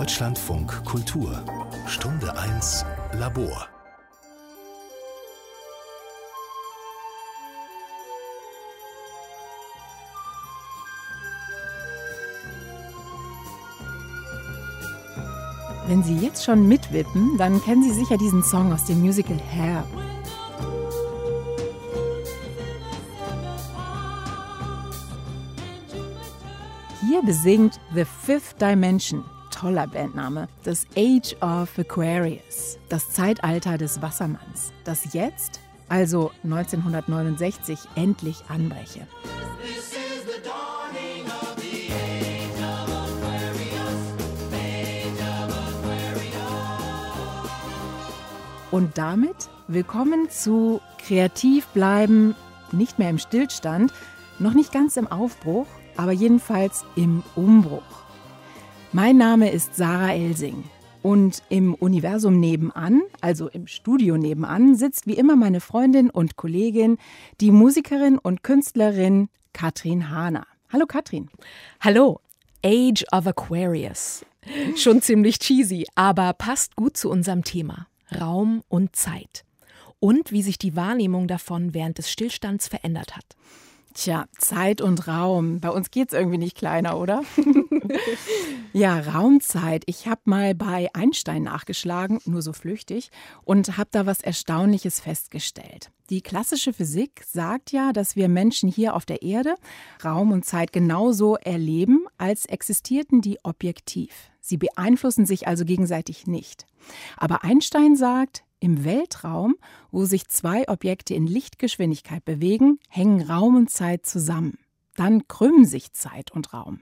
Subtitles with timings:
[0.00, 1.44] Deutschlandfunk Kultur.
[1.86, 2.86] Stunde 1
[3.18, 3.68] Labor.
[15.86, 19.84] Wenn Sie jetzt schon mitwippen, dann kennen Sie sicher diesen Song aus dem Musical Hair.
[27.06, 29.24] Hier besingt The Fifth Dimension,
[29.60, 38.42] toller Bandname, das Age of Aquarius, das Zeitalter des Wassermanns, das jetzt, also 1969, endlich
[38.48, 39.06] anbreche.
[48.70, 52.34] Und damit willkommen zu Kreativ bleiben,
[52.72, 53.92] nicht mehr im Stillstand,
[54.38, 55.66] noch nicht ganz im Aufbruch,
[55.98, 58.09] aber jedenfalls im Umbruch.
[58.92, 60.64] Mein Name ist Sarah Elsing
[61.00, 66.98] und im Universum nebenan, also im Studio nebenan, sitzt wie immer meine Freundin und Kollegin,
[67.40, 70.44] die Musikerin und Künstlerin Katrin Hahner.
[70.72, 71.28] Hallo Katrin.
[71.80, 72.20] Hallo.
[72.64, 74.26] Age of Aquarius.
[74.74, 77.86] Schon ziemlich cheesy, aber passt gut zu unserem Thema.
[78.20, 79.44] Raum und Zeit.
[80.00, 83.36] Und wie sich die Wahrnehmung davon während des Stillstands verändert hat.
[83.92, 85.60] Tja, Zeit und Raum.
[85.60, 87.22] Bei uns geht es irgendwie nicht kleiner, oder?
[88.72, 89.82] ja, Raumzeit.
[89.86, 93.10] Ich habe mal bei Einstein nachgeschlagen, nur so flüchtig,
[93.42, 95.90] und habe da was Erstaunliches festgestellt.
[96.08, 99.54] Die klassische Physik sagt ja, dass wir Menschen hier auf der Erde
[100.04, 104.30] Raum und Zeit genauso erleben, als existierten die objektiv.
[104.40, 106.66] Sie beeinflussen sich also gegenseitig nicht.
[107.16, 109.56] Aber Einstein sagt, im Weltraum,
[109.90, 114.58] wo sich zwei Objekte in Lichtgeschwindigkeit bewegen, hängen Raum und Zeit zusammen.
[114.94, 116.80] Dann krümmen sich Zeit und Raum.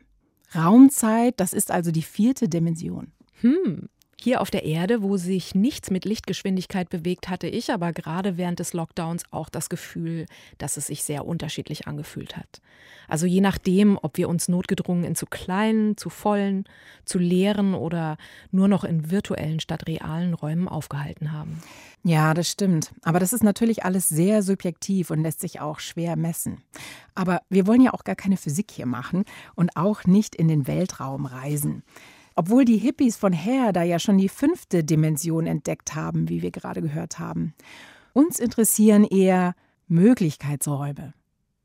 [0.54, 3.12] Raumzeit, das ist also die vierte Dimension.
[3.40, 3.88] Hm,
[4.20, 8.58] hier auf der Erde, wo sich nichts mit Lichtgeschwindigkeit bewegt, hatte ich aber gerade während
[8.58, 10.26] des Lockdowns auch das Gefühl,
[10.58, 12.60] dass es sich sehr unterschiedlich angefühlt hat.
[13.06, 16.64] Also je nachdem, ob wir uns notgedrungen in zu kleinen, zu vollen,
[17.04, 18.18] zu leeren oder
[18.50, 21.62] nur noch in virtuellen statt realen Räumen aufgehalten haben.
[22.02, 22.92] Ja, das stimmt.
[23.02, 26.62] Aber das ist natürlich alles sehr subjektiv und lässt sich auch schwer messen.
[27.14, 29.24] Aber wir wollen ja auch gar keine Physik hier machen
[29.54, 31.82] und auch nicht in den Weltraum reisen.
[32.38, 36.52] Obwohl die Hippies von Hair da ja schon die fünfte Dimension entdeckt haben, wie wir
[36.52, 37.52] gerade gehört haben.
[38.12, 39.56] Uns interessieren eher
[39.88, 41.14] Möglichkeitsräume,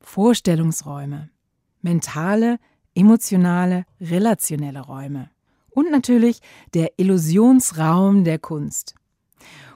[0.02, 1.30] Vorstellungsräume,
[1.84, 2.58] mentale,
[2.96, 5.30] emotionale, relationelle Räume.
[5.70, 6.40] Und natürlich
[6.74, 8.96] der Illusionsraum der Kunst.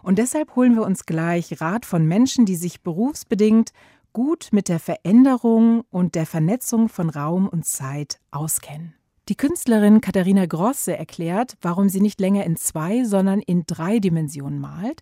[0.02, 3.72] Und deshalb holen wir uns gleich Rat von Menschen, die sich berufsbedingt
[4.14, 8.96] gut mit der Veränderung und der Vernetzung von Raum und Zeit auskennen.
[9.29, 14.57] Die Künstlerin Katharina Grosse erklärt, warum sie nicht länger in zwei, sondern in drei Dimensionen
[14.57, 15.01] malt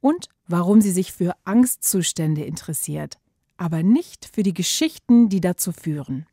[0.00, 3.18] und warum sie sich für Angstzustände interessiert,
[3.56, 6.26] aber nicht für die Geschichten, die dazu führen.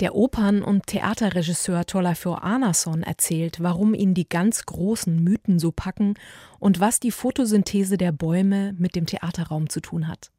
[0.00, 6.14] Der Opern- und Theaterregisseur Tolafur Arnason erzählt, warum ihn die ganz großen Mythen so packen
[6.58, 10.32] und was die Photosynthese der Bäume mit dem Theaterraum zu tun hat.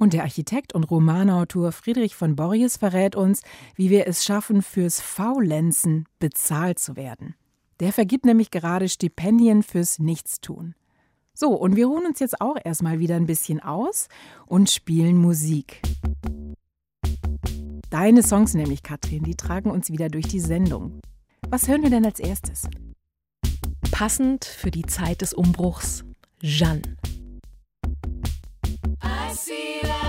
[0.00, 3.42] Und der Architekt und Romanautor Friedrich von Borries verrät uns,
[3.74, 7.34] wie wir es schaffen, fürs Faulenzen bezahlt zu werden.
[7.80, 10.74] Der vergibt nämlich gerade Stipendien fürs Nichtstun.
[11.34, 14.08] So, und wir ruhen uns jetzt auch erstmal wieder ein bisschen aus
[14.46, 15.82] und spielen Musik.
[17.90, 20.98] Deine Songs nämlich, Katrin, die tragen uns wieder durch die Sendung.
[21.50, 22.66] Was hören wir denn als erstes?
[23.90, 26.04] Passend für die Zeit des Umbruchs,
[26.40, 26.96] Jeanne.
[29.34, 29.99] felicidad.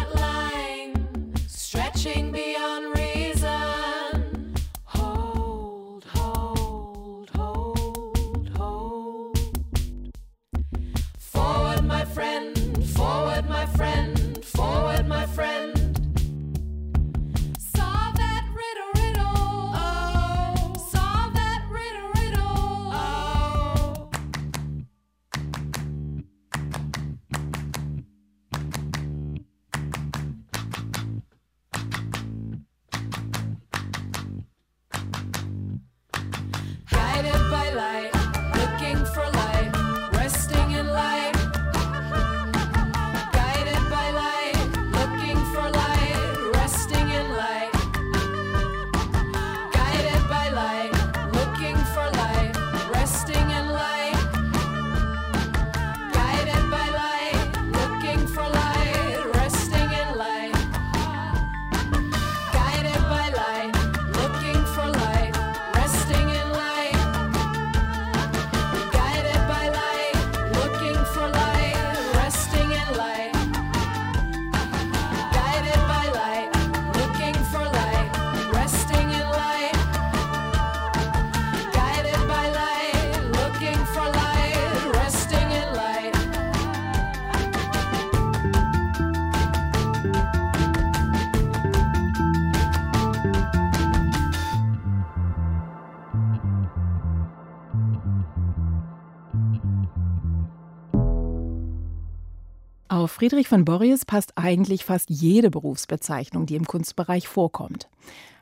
[103.22, 107.88] Friedrich von Borries passt eigentlich fast jede Berufsbezeichnung, die im Kunstbereich vorkommt.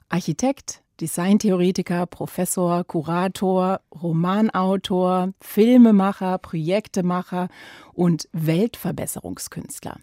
[0.08, 7.50] Architekt, Designtheoretiker, Professor, Kurator, Romanautor, Filmemacher, Projektemacher
[7.92, 9.98] und Weltverbesserungskünstler.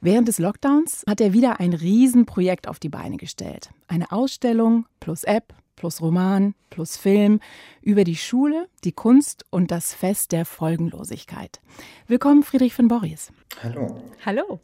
[0.00, 3.68] Während des Lockdowns hat er wieder ein Riesenprojekt auf die Beine gestellt.
[3.88, 7.40] Eine Ausstellung plus App plus Roman plus Film
[7.80, 11.60] über die Schule, die Kunst und das Fest der Folgenlosigkeit.
[12.06, 13.32] Willkommen, Friedrich von Borries.
[13.62, 14.02] Hallo.
[14.26, 14.60] Hallo.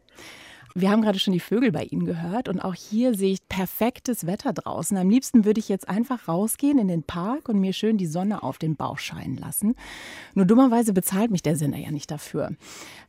[0.77, 4.27] Wir haben gerade schon die Vögel bei Ihnen gehört und auch hier sehe ich perfektes
[4.27, 4.97] Wetter draußen.
[4.97, 8.43] Am liebsten würde ich jetzt einfach rausgehen in den Park und mir schön die Sonne
[8.43, 9.77] auf den Bauch scheinen lassen.
[10.35, 12.57] Nur dummerweise bezahlt mich der Sender ja nicht dafür.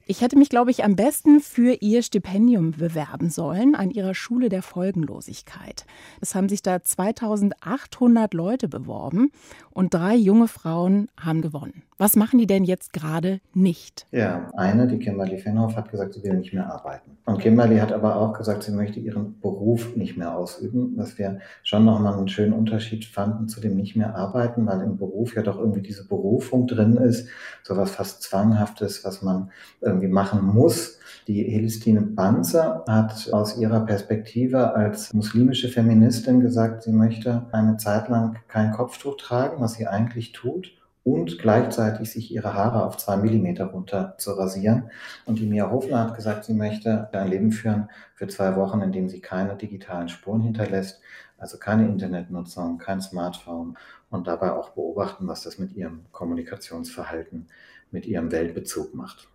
[0.06, 4.50] Ich hätte mich, glaube ich, am besten für Ihr Stipendium bewerben sollen an Ihrer Schule
[4.50, 5.88] der Folgenlosigkeit.
[6.22, 9.32] Es haben sich da 2800 Leute beworben
[9.72, 11.82] und drei junge Frauen haben gewonnen.
[11.98, 14.06] Was machen die denn jetzt gerade nicht?
[14.12, 17.18] Ja, eine, die Kimberly Fenhoff, hat gesagt, sie will nicht mehr arbeiten.
[17.26, 21.40] Und Kimberly hat aber auch gesagt, sie möchte ihren Beruf nicht mehr ausüben, was wir
[21.64, 25.42] schon nochmal einen schönen Unterschied fanden zu dem nicht mehr arbeiten, weil im Beruf ja
[25.42, 27.30] doch irgendwie diese Berufung drin ist,
[27.64, 31.00] so was fast Zwanghaftes, was man irgendwie machen muss.
[31.28, 38.10] Die Helistine Banzer hat aus ihrer Perspektive als muslimische Feministin gesagt, sie möchte eine Zeit
[38.10, 40.74] lang kein Kopftuch tragen, was sie eigentlich tut
[41.06, 44.90] und gleichzeitig sich ihre Haare auf zwei Millimeter runter zu rasieren.
[45.26, 48.92] Und die Mia Hofner hat gesagt, sie möchte ein Leben führen für zwei Wochen, in
[48.92, 51.02] dem sie keine digitalen Spuren hinterlässt,
[51.38, 53.78] also keine Internetnutzung, kein Smartphone
[54.10, 57.50] und dabei auch beobachten, was das mit ihrem Kommunikationsverhalten,
[57.92, 59.28] mit ihrem Weltbezug macht.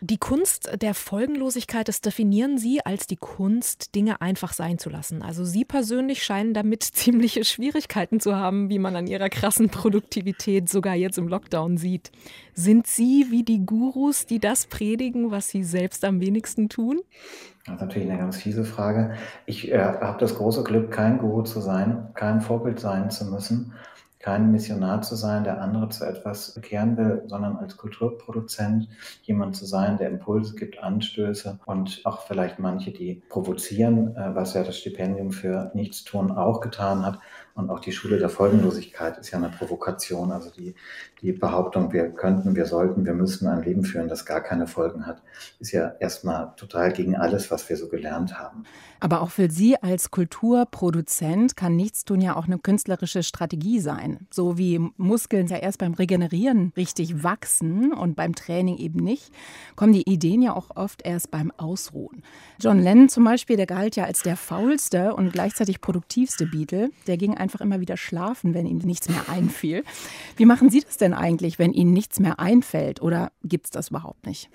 [0.00, 5.22] Die Kunst der Folgenlosigkeit, das definieren Sie als die Kunst, Dinge einfach sein zu lassen.
[5.22, 10.68] Also Sie persönlich scheinen damit ziemliche Schwierigkeiten zu haben, wie man an Ihrer krassen Produktivität
[10.68, 12.12] sogar jetzt im Lockdown sieht.
[12.54, 17.00] Sind Sie wie die Gurus, die das predigen, was Sie selbst am wenigsten tun?
[17.66, 19.16] Das ist natürlich eine ganz fiese Frage.
[19.46, 23.74] Ich äh, habe das große Glück, kein Guru zu sein, kein Vorbild sein zu müssen
[24.20, 28.88] kein Missionar zu sein, der andere zu etwas bekehren will, sondern als Kulturproduzent
[29.22, 34.54] jemand zu sein, der Impulse gibt, Anstöße und auch vielleicht manche, die provozieren, äh, was
[34.54, 37.18] ja das Stipendium für Nichtstun auch getan hat.
[37.54, 40.30] Und auch die Schule der Folgenlosigkeit ist ja eine Provokation.
[40.30, 40.76] Also die,
[41.22, 45.06] die Behauptung, wir könnten, wir sollten, wir müssten ein Leben führen, das gar keine Folgen
[45.06, 45.22] hat,
[45.58, 48.64] ist ja erstmal total gegen alles, was wir so gelernt haben.
[49.00, 54.26] Aber auch für Sie als Kulturproduzent kann Nichtstun ja auch eine künstlerische Strategie sein.
[54.30, 59.32] So wie Muskeln ja erst beim Regenerieren richtig wachsen und beim Training eben nicht,
[59.76, 62.22] kommen die Ideen ja auch oft erst beim Ausruhen.
[62.60, 66.90] John Lennon zum Beispiel, der galt ja als der faulste und gleichzeitig produktivste Beatle.
[67.06, 69.84] Der ging einfach immer wieder schlafen, wenn ihm nichts mehr einfiel.
[70.36, 73.88] Wie machen Sie das denn eigentlich, wenn Ihnen nichts mehr einfällt oder gibt es das
[73.88, 74.50] überhaupt nicht?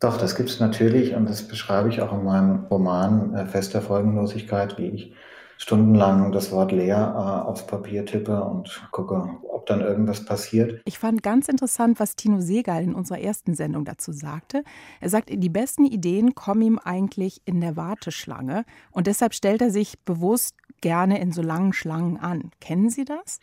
[0.00, 3.74] Doch, das gibt es natürlich und das beschreibe ich auch in meinem Roman äh, Fest
[3.74, 5.14] der Folgenlosigkeit, wie ich
[5.60, 10.80] stundenlang das Wort leer äh, aufs Papier tippe und gucke, ob dann irgendwas passiert.
[10.86, 14.64] Ich fand ganz interessant, was Tino Segal in unserer ersten Sendung dazu sagte.
[15.00, 19.70] Er sagt, die besten Ideen kommen ihm eigentlich in der Warteschlange und deshalb stellt er
[19.70, 22.50] sich bewusst gerne in so langen Schlangen an.
[22.60, 23.40] Kennen Sie das?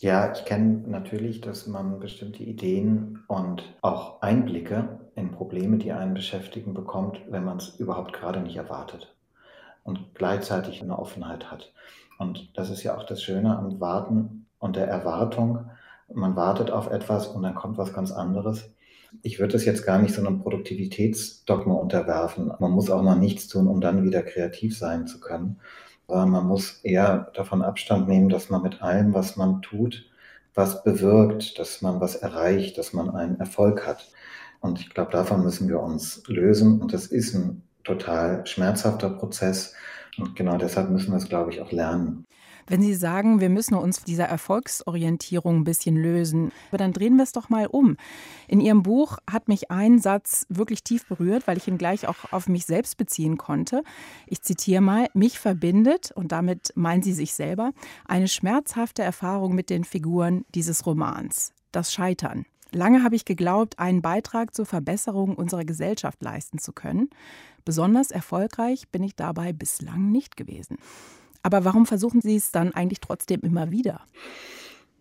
[0.00, 6.14] Ja, ich kenne natürlich, dass man bestimmte Ideen und auch Einblicke in Probleme, die einen
[6.14, 9.14] beschäftigen, bekommt, wenn man es überhaupt gerade nicht erwartet
[9.84, 11.72] und gleichzeitig eine Offenheit hat.
[12.18, 15.70] Und das ist ja auch das Schöne am Warten und der Erwartung.
[16.12, 18.70] Man wartet auf etwas und dann kommt was ganz anderes.
[19.22, 22.52] Ich würde das jetzt gar nicht so einem Produktivitätsdogma unterwerfen.
[22.58, 25.60] Man muss auch mal nichts tun, um dann wieder kreativ sein zu können.
[26.08, 30.10] Aber man muss eher davon Abstand nehmen, dass man mit allem, was man tut,
[30.54, 34.10] was bewirkt, dass man was erreicht, dass man einen Erfolg hat.
[34.60, 36.80] Und ich glaube, davon müssen wir uns lösen.
[36.80, 39.74] Und das ist ein total schmerzhafter Prozess.
[40.18, 42.26] Und genau deshalb müssen wir es, glaube ich, auch lernen.
[42.66, 47.24] Wenn Sie sagen, wir müssen uns dieser Erfolgsorientierung ein bisschen lösen, aber dann drehen wir
[47.24, 47.96] es doch mal um.
[48.48, 52.32] In Ihrem Buch hat mich ein Satz wirklich tief berührt, weil ich ihn gleich auch
[52.32, 53.82] auf mich selbst beziehen konnte.
[54.26, 57.72] Ich zitiere mal, mich verbindet, und damit meinen Sie sich selber,
[58.06, 62.46] eine schmerzhafte Erfahrung mit den Figuren dieses Romans, das Scheitern.
[62.74, 67.10] Lange habe ich geglaubt, einen Beitrag zur Verbesserung unserer Gesellschaft leisten zu können.
[67.66, 70.78] Besonders erfolgreich bin ich dabei bislang nicht gewesen.
[71.42, 74.00] Aber warum versuchen Sie es dann eigentlich trotzdem immer wieder?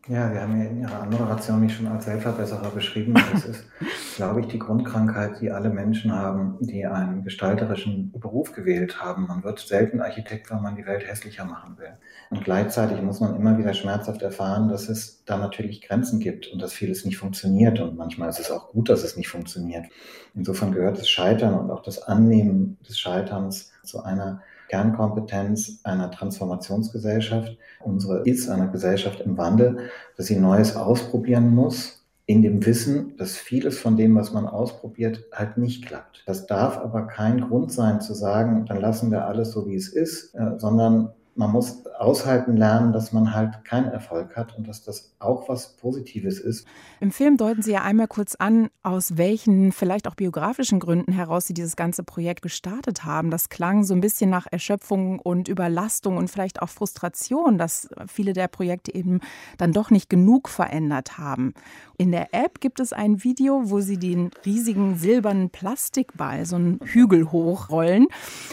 [0.08, 3.14] Ja, wir haben ja in Ihrer Anmoderation mich schon als Selbstverbesserer beschrieben.
[3.14, 3.66] Das ist,
[4.16, 9.28] glaube ich, die Grundkrankheit, die alle Menschen haben, die einen gestalterischen Beruf gewählt haben.
[9.28, 11.94] Man wird selten Architekt, wenn man die Welt hässlicher machen will.
[12.32, 16.60] Und gleichzeitig muss man immer wieder schmerzhaft erfahren, dass es da natürlich Grenzen gibt und
[16.60, 17.80] dass vieles nicht funktioniert.
[17.80, 19.86] Und manchmal ist es auch gut, dass es nicht funktioniert.
[20.34, 27.58] Insofern gehört das Scheitern und auch das Annehmen des Scheiterns zu einer Kernkompetenz einer Transformationsgesellschaft.
[27.82, 33.36] Unsere ist eine Gesellschaft im Wandel, dass sie Neues ausprobieren muss, in dem Wissen, dass
[33.36, 36.24] vieles von dem, was man ausprobiert, halt nicht klappt.
[36.26, 39.90] Das darf aber kein Grund sein zu sagen, dann lassen wir alles so, wie es
[39.90, 44.84] ist, äh, sondern man muss aushalten lernen, dass man halt keinen Erfolg hat und dass
[44.84, 46.68] das auch was Positives ist.
[47.00, 51.48] Im Film deuten Sie ja einmal kurz an, aus welchen vielleicht auch biografischen Gründen heraus
[51.48, 53.32] Sie dieses ganze Projekt gestartet haben.
[53.32, 58.34] Das klang so ein bisschen nach Erschöpfung und Überlastung und vielleicht auch Frustration, dass viele
[58.34, 59.22] der Projekte eben
[59.58, 61.54] dann doch nicht genug verändert haben.
[61.98, 66.80] In der App gibt es ein Video, wo Sie den riesigen silbernen Plastikball, so einen
[66.84, 68.08] Hügel hochrollen.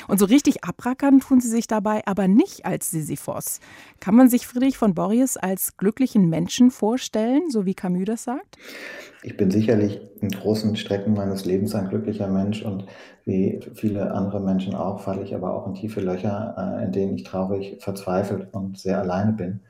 [0.07, 3.61] Und so richtig abrackern tun Sie sich dabei aber nicht als Sisyphos.
[3.99, 8.59] Kann man sich Friedrich von Borries als glücklichen Menschen vorstellen, so wie Camus das sagt?
[9.23, 12.85] Ich bin sicherlich in großen Strecken meines Lebens ein glücklicher Mensch und
[13.25, 17.15] wie viele andere Menschen auch, falle ich aber auch in tiefe Löcher, äh, in denen
[17.17, 19.61] ich traurig, verzweifelt und sehr alleine bin.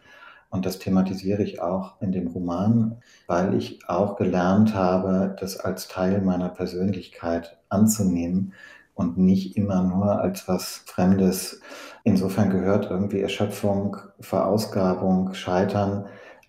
[0.50, 5.88] Und das thematisiere ich auch in dem Roman, weil ich auch gelernt habe, das als
[5.88, 8.54] Teil meiner Persönlichkeit anzunehmen
[8.98, 11.60] und nicht immer nur als was Fremdes.
[12.08, 16.06] Insofern gehört irgendwie Erschöpfung, Verausgabung, Scheitern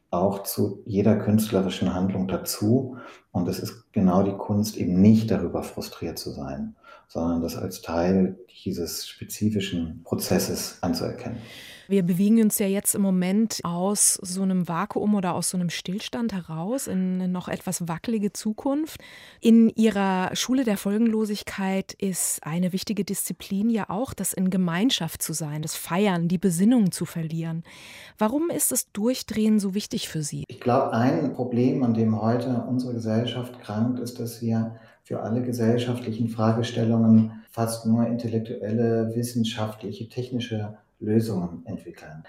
[0.09, 2.95] auch zu jeder künstlerischen Handlung dazu.
[3.33, 6.75] Und es ist genau die Kunst, eben nicht darüber frustriert zu sein,
[7.09, 11.39] sondern das als Teil dieses spezifischen Prozesses anzuerkennen.
[11.89, 15.71] Wir bewegen uns ja jetzt im Moment aus so einem Vakuum oder aus so einem
[15.71, 19.01] Stillstand heraus in eine noch etwas wackelige Zukunft.
[19.41, 25.33] In Ihrer Schule der Folgenlosigkeit ist eine wichtige Disziplin ja auch, das in Gemeinschaft zu
[25.33, 27.63] sein, das Feiern, die Besinnung zu verlieren.
[28.19, 30.43] Warum ist das Durchdrehen so wichtig für Sie?
[30.47, 35.41] Ich glaube, ein Problem, an dem heute unsere Gesellschaft krankt, ist, dass wir für alle
[35.41, 42.23] gesellschaftlichen Fragestellungen fast nur intellektuelle, wissenschaftliche, technische Lösungen entwickeln.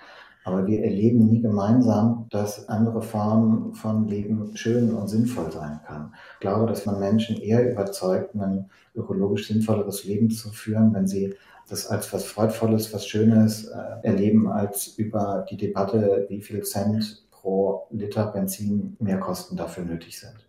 [0.44, 6.14] Aber wir erleben nie gemeinsam, dass andere Formen von Leben schön und sinnvoll sein kann.
[6.34, 11.34] Ich glaube, dass man Menschen eher überzeugt, ein ökologisch sinnvolleres Leben zu führen, wenn sie
[11.68, 17.22] das als was Freudvolles, was Schönes äh, erleben, als über die Debatte, wie viel Cent
[17.30, 20.46] pro Liter Benzin Mehrkosten dafür nötig sind.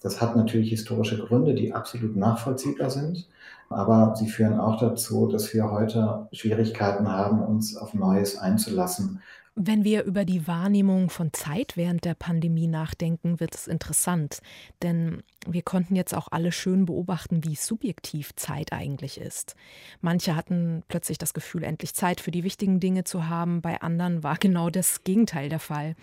[0.00, 3.28] Das hat natürlich historische Gründe, die absolut nachvollziehbar sind.
[3.70, 9.22] Aber sie führen auch dazu, dass wir heute Schwierigkeiten haben, uns auf Neues einzulassen.
[9.60, 14.38] Wenn wir über die Wahrnehmung von Zeit während der Pandemie nachdenken, wird es interessant.
[14.84, 19.56] Denn wir konnten jetzt auch alle schön beobachten, wie subjektiv Zeit eigentlich ist.
[20.00, 23.60] Manche hatten plötzlich das Gefühl, endlich Zeit für die wichtigen Dinge zu haben.
[23.60, 25.96] Bei anderen war genau das Gegenteil der Fall.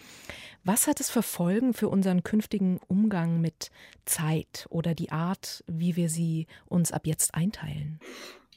[0.65, 3.71] Was hat es für Folgen für unseren künftigen Umgang mit
[4.03, 8.01] Zeit oder die Art, wie wir sie uns ab jetzt einteilen?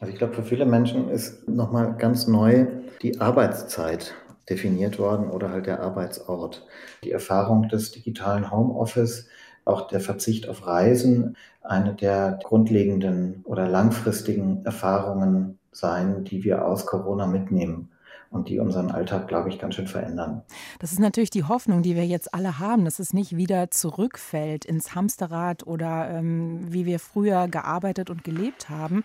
[0.01, 2.67] Also ich glaube, für viele Menschen ist nochmal ganz neu
[3.01, 4.17] die Arbeitszeit
[4.49, 6.67] definiert worden oder halt der Arbeitsort.
[7.05, 9.29] Die Erfahrung des digitalen Homeoffice,
[9.65, 16.87] auch der Verzicht auf Reisen, eine der grundlegenden oder langfristigen Erfahrungen sein, die wir aus
[16.87, 17.91] Corona mitnehmen
[18.31, 20.43] und die unseren Alltag, glaube ich, ganz schön verändern.
[20.81, 24.65] Das ist natürlich die Hoffnung, die wir jetzt alle haben, dass es nicht wieder zurückfällt
[24.65, 29.05] ins Hamsterrad oder ähm, wie wir früher gearbeitet und gelebt haben.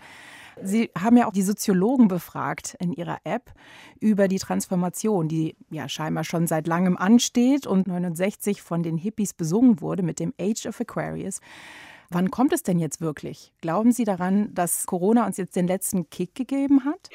[0.62, 3.52] Sie haben ja auch die Soziologen befragt in Ihrer App
[4.00, 9.34] über die Transformation, die ja scheinbar schon seit langem ansteht und 69 von den Hippies
[9.34, 11.40] besungen wurde mit dem Age of Aquarius.
[12.10, 13.52] Wann kommt es denn jetzt wirklich?
[13.60, 17.08] Glauben Sie daran, dass Corona uns jetzt den letzten Kick gegeben hat?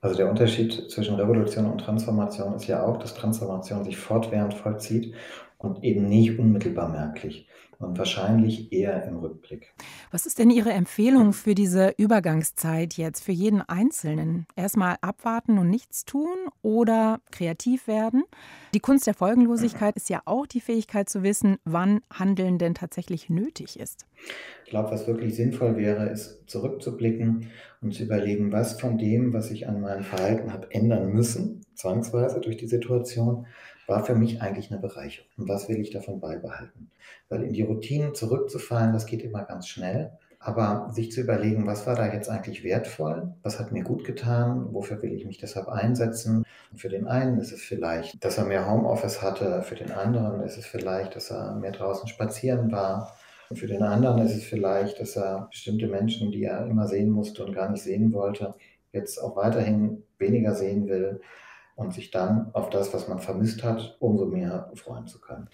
[0.00, 5.14] Also der Unterschied zwischen Revolution und Transformation ist ja auch, dass Transformation sich fortwährend vollzieht
[5.58, 9.74] und eben nicht unmittelbar merklich und wahrscheinlich eher im Rückblick.
[10.10, 14.46] Was ist denn Ihre Empfehlung für diese Übergangszeit jetzt, für jeden Einzelnen?
[14.56, 18.24] Erstmal abwarten und nichts tun oder kreativ werden?
[18.74, 23.28] Die Kunst der Folgenlosigkeit ist ja auch die Fähigkeit zu wissen, wann Handeln denn tatsächlich
[23.30, 24.06] nötig ist.
[24.64, 27.50] Ich glaube, was wirklich sinnvoll wäre, ist zurückzublicken
[27.82, 32.40] und zu überlegen, was von dem, was ich an meinem Verhalten habe ändern müssen, zwangsweise
[32.40, 33.46] durch die Situation,
[33.86, 35.30] war für mich eigentlich eine Bereicherung.
[35.36, 36.90] Und was will ich davon beibehalten?
[37.28, 40.12] Weil in die Routinen zurückzufallen, das geht immer ganz schnell.
[40.38, 43.34] Aber sich zu überlegen, was war da jetzt eigentlich wertvoll?
[43.42, 44.72] Was hat mir gut getan?
[44.72, 46.44] Wofür will ich mich deshalb einsetzen?
[46.76, 49.62] Für den einen ist es vielleicht, dass er mehr Homeoffice hatte.
[49.62, 53.16] Für den anderen ist es vielleicht, dass er mehr draußen spazieren war.
[53.54, 57.44] Für den anderen ist es vielleicht, dass er bestimmte Menschen, die er immer sehen musste
[57.44, 58.54] und gar nicht sehen wollte,
[58.92, 61.20] jetzt auch weiterhin weniger sehen will
[61.76, 65.48] und sich dann auf das, was man vermisst hat, umso mehr freuen zu können.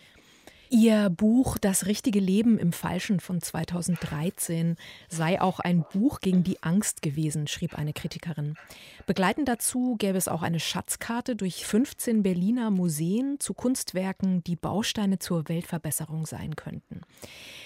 [0.75, 4.77] Ihr Buch Das richtige Leben im Falschen von 2013
[5.07, 8.57] sei auch ein Buch gegen die Angst gewesen, schrieb eine Kritikerin.
[9.05, 15.19] Begleitend dazu gäbe es auch eine Schatzkarte durch 15 Berliner Museen zu Kunstwerken, die Bausteine
[15.19, 17.03] zur Weltverbesserung sein könnten.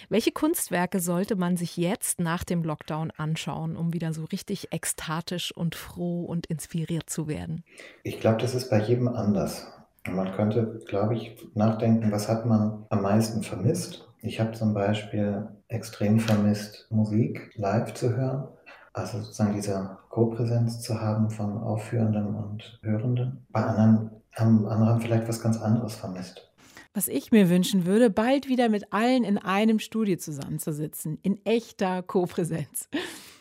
[0.08, 5.52] Welche Kunstwerke sollte man sich jetzt nach dem Lockdown anschauen, um wieder so richtig ekstatisch
[5.52, 7.62] und froh und inspiriert zu werden?
[8.02, 9.75] Ich glaube, das ist bei jedem anders.
[10.08, 14.08] Man könnte, glaube ich, nachdenken, was hat man am meisten vermisst?
[14.20, 18.48] Ich habe zum Beispiel extrem vermisst, Musik live zu hören.
[18.92, 23.46] Also sozusagen diese Co-Präsenz zu haben von Aufführenden und Hörenden.
[23.50, 26.50] Bei anderen haben andere vielleicht was ganz anderes vermisst.
[26.94, 32.02] Was ich mir wünschen würde, bald wieder mit allen in einem Studio zusammenzusitzen, in echter
[32.02, 32.88] Co-Präsenz.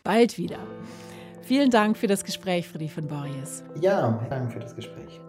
[0.03, 0.59] Bald wieder.
[1.41, 3.63] Vielen Dank für das Gespräch, Friedrich von Borries.
[3.79, 5.21] Ja, danke für das Gespräch.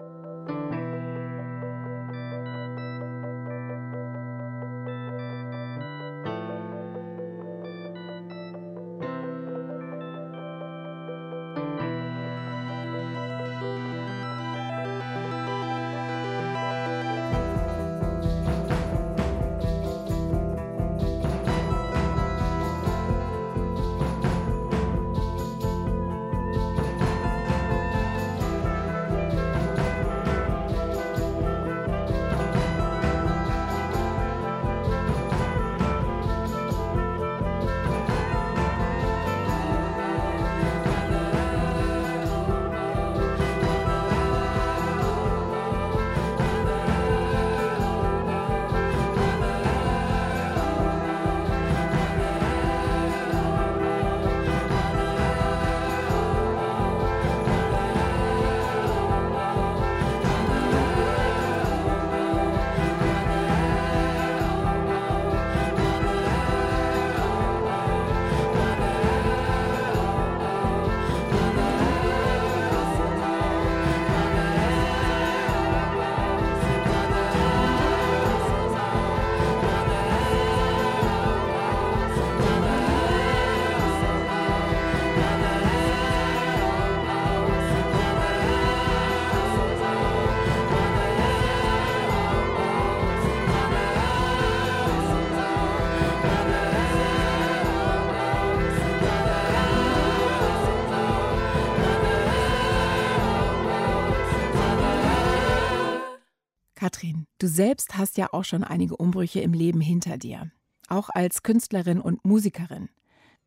[107.46, 110.50] Du selbst hast ja auch schon einige Umbrüche im Leben hinter dir,
[110.88, 112.88] auch als Künstlerin und Musikerin.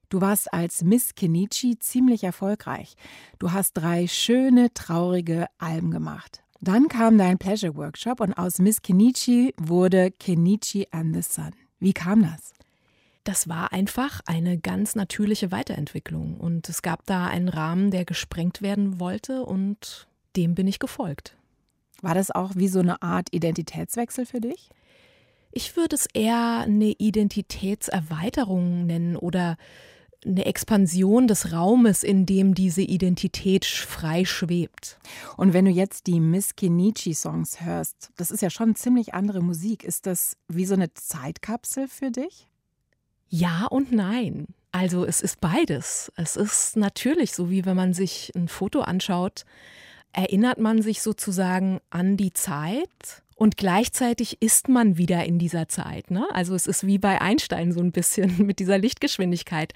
[0.07, 2.95] Du warst als Miss Kenichi ziemlich erfolgreich.
[3.39, 6.41] Du hast drei schöne, traurige Alben gemacht.
[6.61, 11.51] Dann kam dein Pleasure Workshop und aus Miss Kenichi wurde Kenichi and the Sun.
[11.79, 12.53] Wie kam das?
[13.25, 18.61] Das war einfach eine ganz natürliche Weiterentwicklung und es gab da einen Rahmen, der gesprengt
[18.61, 20.07] werden wollte und
[20.37, 21.35] dem bin ich gefolgt.
[22.01, 24.69] War das auch wie so eine Art Identitätswechsel für dich?
[25.51, 29.57] Ich würde es eher eine Identitätserweiterung nennen oder
[30.25, 34.99] eine Expansion des Raumes, in dem diese Identität frei schwebt.
[35.37, 39.83] Und wenn du jetzt die Miss Kenichi-Songs hörst, das ist ja schon ziemlich andere Musik.
[39.83, 42.47] Ist das wie so eine Zeitkapsel für dich?
[43.29, 44.47] Ja und nein.
[44.71, 46.11] Also es ist beides.
[46.15, 49.45] Es ist natürlich so, wie wenn man sich ein Foto anschaut,
[50.13, 56.11] erinnert man sich sozusagen an die Zeit und gleichzeitig ist man wieder in dieser Zeit.
[56.11, 56.27] Ne?
[56.33, 59.73] Also es ist wie bei Einstein so ein bisschen mit dieser Lichtgeschwindigkeit.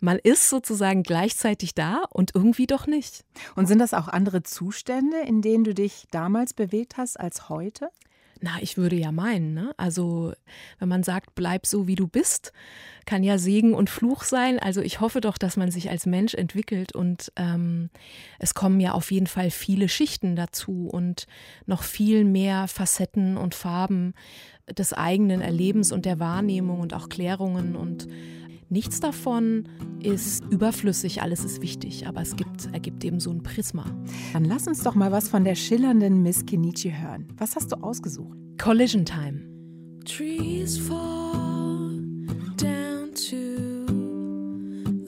[0.00, 3.26] Man ist sozusagen gleichzeitig da und irgendwie doch nicht.
[3.54, 7.90] Und sind das auch andere Zustände, in denen du dich damals bewegt hast als heute?
[8.44, 9.72] Na, ich würde ja meinen, ne?
[9.76, 10.32] Also,
[10.80, 12.52] wenn man sagt, bleib so wie du bist,
[13.06, 14.58] kann ja Segen und Fluch sein.
[14.58, 17.88] Also ich hoffe doch, dass man sich als Mensch entwickelt und ähm,
[18.40, 21.28] es kommen ja auf jeden Fall viele Schichten dazu und
[21.66, 24.12] noch viel mehr Facetten und Farben
[24.68, 28.08] des eigenen Erlebens und der Wahrnehmung und auch Klärungen und
[28.72, 29.64] Nichts davon
[30.00, 33.84] ist überflüssig, alles ist wichtig, aber es gibt, ergibt eben so ein Prisma.
[34.32, 37.28] Dann lass uns doch mal was von der schillernden Miss Kenichi hören.
[37.36, 38.38] Was hast du ausgesucht?
[38.56, 39.42] Collision Time.
[40.06, 42.00] Trees fall
[42.56, 43.82] down to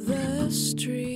[0.04, 1.13] collision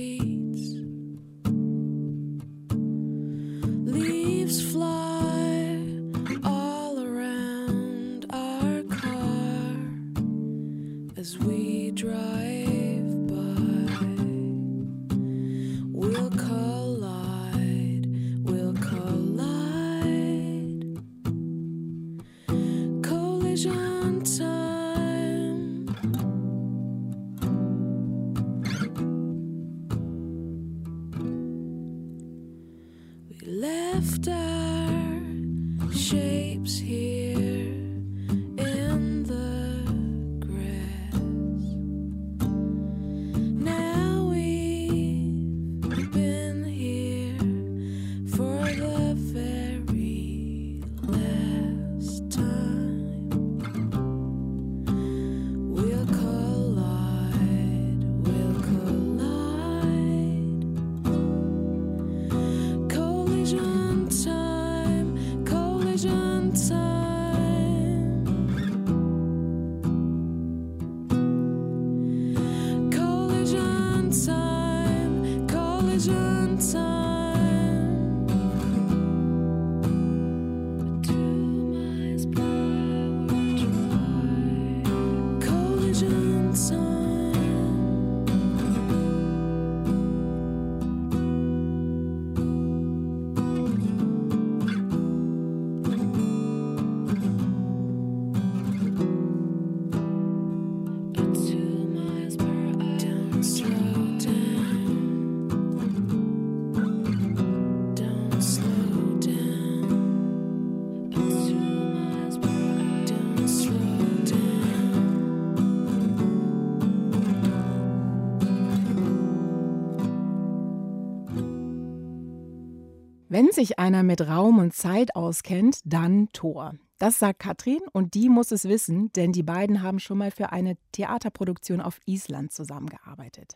[123.39, 126.75] Wenn sich einer mit Raum und Zeit auskennt, dann Thor.
[126.97, 130.51] Das sagt Katrin und die muss es wissen, denn die beiden haben schon mal für
[130.51, 133.55] eine Theaterproduktion auf Island zusammengearbeitet.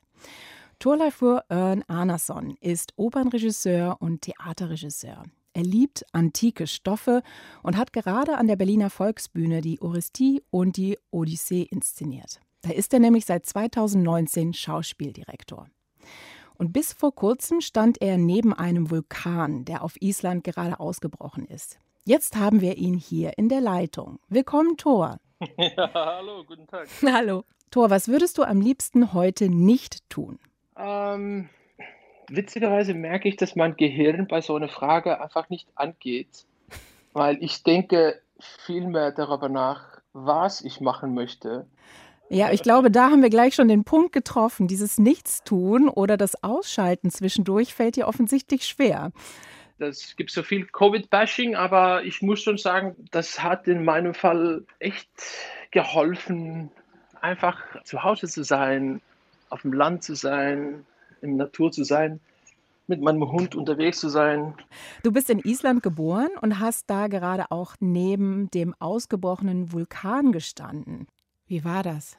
[0.79, 5.23] Thorleifur Örn Arnason ist Opernregisseur und Theaterregisseur.
[5.51, 7.21] Er liebt antike Stoffe
[7.61, 12.39] und hat gerade an der Berliner Volksbühne die Orestie und die Odyssee inszeniert.
[12.61, 15.67] Da ist er nämlich seit 2019 Schauspieldirektor.
[16.57, 21.79] Und bis vor kurzem stand er neben einem Vulkan, der auf Island gerade ausgebrochen ist.
[22.05, 24.19] Jetzt haben wir ihn hier in der Leitung.
[24.29, 25.19] Willkommen, Thor.
[25.57, 26.87] Ja, hallo, guten Tag.
[27.03, 27.43] Hallo.
[27.69, 30.39] Thor, was würdest du am liebsten heute nicht tun?
[30.77, 31.49] Ähm,
[32.29, 36.45] witzigerweise merke ich, dass mein Gehirn bei so einer Frage einfach nicht angeht,
[37.11, 41.65] weil ich denke viel mehr darüber nach, was ich machen möchte.
[42.33, 44.67] Ja, ich glaube, da haben wir gleich schon den Punkt getroffen.
[44.67, 49.11] Dieses Nichtstun oder das Ausschalten zwischendurch fällt dir offensichtlich schwer.
[49.77, 54.65] Es gibt so viel Covid-Bashing, aber ich muss schon sagen, das hat in meinem Fall
[54.79, 55.09] echt
[55.69, 56.71] geholfen,
[57.21, 58.99] einfach zu Hause zu sein,
[59.49, 60.87] auf dem Land zu sein,
[61.21, 62.19] in der Natur zu sein,
[62.87, 64.55] mit meinem Hund unterwegs zu sein.
[65.03, 71.05] Du bist in Island geboren und hast da gerade auch neben dem ausgebrochenen Vulkan gestanden.
[71.45, 72.17] Wie war das?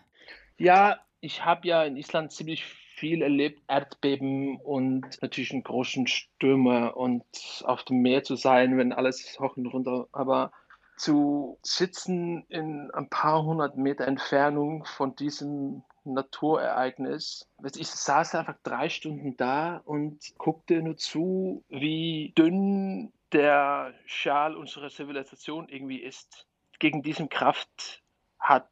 [0.56, 6.94] Ja, ich habe ja in Island ziemlich viel erlebt, Erdbeben und natürlich einen großen Stürme
[6.94, 7.24] und
[7.64, 10.52] auf dem Meer zu sein, wenn alles hoch und runter, aber
[10.96, 17.48] zu sitzen in ein paar hundert Meter Entfernung von diesem Naturereignis.
[17.74, 24.90] Ich saß einfach drei Stunden da und guckte nur zu, wie dünn der Schal unserer
[24.90, 26.46] Zivilisation irgendwie ist.
[26.78, 28.02] Gegen diesen Kraft
[28.38, 28.68] hat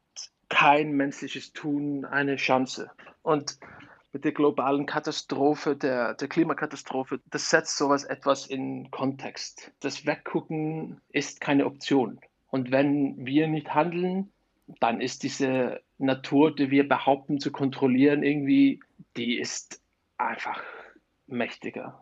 [0.53, 2.91] kein menschliches Tun eine Chance.
[3.23, 3.57] Und
[4.11, 9.71] mit der globalen Katastrophe, der, der Klimakatastrophe, das setzt sowas etwas in Kontext.
[9.79, 12.19] Das Weggucken ist keine Option.
[12.51, 14.31] Und wenn wir nicht handeln,
[14.79, 18.79] dann ist diese Natur, die wir behaupten zu kontrollieren, irgendwie,
[19.17, 19.81] die ist
[20.17, 20.61] einfach
[21.25, 21.99] mächtiger.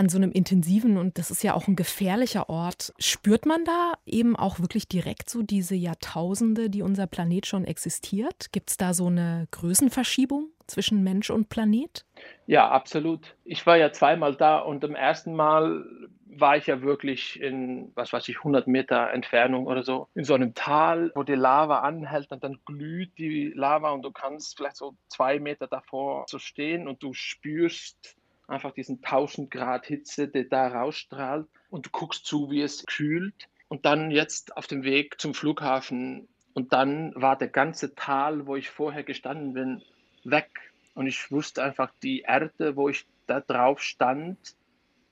[0.00, 3.92] An so einem intensiven, und das ist ja auch ein gefährlicher Ort, spürt man da
[4.06, 8.50] eben auch wirklich direkt so diese Jahrtausende, die unser Planet schon existiert?
[8.50, 12.06] Gibt es da so eine Größenverschiebung zwischen Mensch und Planet?
[12.46, 13.36] Ja, absolut.
[13.44, 15.84] Ich war ja zweimal da und am ersten Mal
[16.24, 20.32] war ich ja wirklich in, was weiß ich, 100 Meter Entfernung oder so, in so
[20.32, 24.76] einem Tal, wo die Lava anhält und dann glüht die Lava und du kannst vielleicht
[24.76, 28.16] so zwei Meter davor so stehen und du spürst
[28.50, 33.48] einfach diesen 1000 Grad Hitze, der da rausstrahlt und du guckst zu, wie es kühlt
[33.68, 38.56] und dann jetzt auf dem Weg zum Flughafen und dann war der ganze Tal, wo
[38.56, 39.82] ich vorher gestanden bin,
[40.24, 40.50] weg
[40.94, 44.38] und ich wusste einfach, die Erde, wo ich da drauf stand,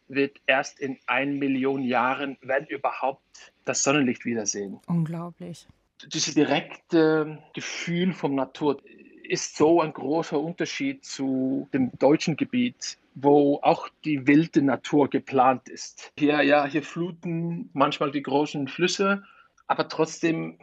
[0.08, 4.80] wird erst in ein Million Jahren, wenn überhaupt, das Sonnenlicht wiedersehen.
[4.86, 5.66] Unglaublich.
[6.06, 8.80] Dieses direkte Gefühl vom Natur
[9.22, 15.68] ist so ein großer Unterschied zu dem deutschen Gebiet, wo auch die wilde Natur geplant
[15.68, 16.12] ist.
[16.18, 19.24] Hier, ja, hier fluten manchmal die großen Flüsse,
[19.66, 20.58] aber trotzdem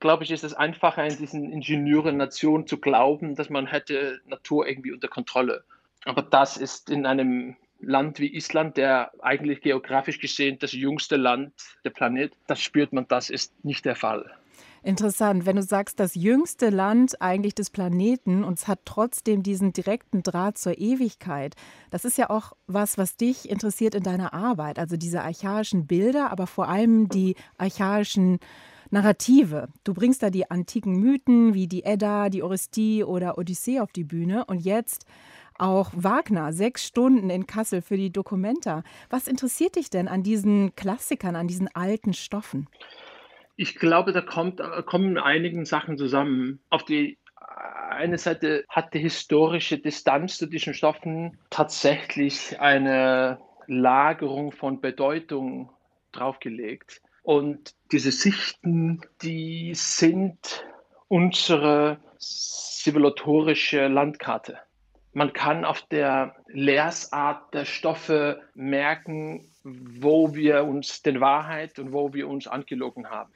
[0.00, 4.92] glaube ich, ist es einfacher in diesen Ingenieuren-Nationen zu glauben, dass man hätte Natur irgendwie
[4.92, 5.64] unter Kontrolle.
[6.04, 11.52] Aber das ist in einem Land wie Island, der eigentlich geografisch gesehen das jüngste Land
[11.84, 14.30] der Planet, das spürt man, das ist nicht der Fall.
[14.84, 19.72] Interessant, wenn du sagst, das jüngste Land eigentlich des Planeten und es hat trotzdem diesen
[19.72, 21.54] direkten Draht zur Ewigkeit.
[21.88, 24.78] Das ist ja auch was, was dich interessiert in deiner Arbeit.
[24.78, 28.40] Also diese archaischen Bilder, aber vor allem die archaischen
[28.90, 29.68] Narrative.
[29.84, 34.04] Du bringst da die antiken Mythen wie die Edda, die Orestie oder Odyssee auf die
[34.04, 35.06] Bühne und jetzt
[35.58, 38.82] auch Wagner, sechs Stunden in Kassel für die Documenta.
[39.08, 42.68] Was interessiert dich denn an diesen Klassikern, an diesen alten Stoffen?
[43.56, 46.60] Ich glaube, da kommt, äh, kommen einigen Sachen zusammen.
[46.70, 47.18] Auf die
[47.90, 55.70] eine Seite hat die historische Distanz zu diesen Stoffen tatsächlich eine Lagerung von Bedeutung
[56.12, 57.00] draufgelegt.
[57.22, 60.64] Und diese Sichten, die sind
[61.08, 64.58] unsere zivilisatorische Landkarte.
[65.12, 72.12] Man kann auf der Leersart der Stoffe merken, wo wir uns den Wahrheit und wo
[72.12, 73.32] wir uns angelogen haben.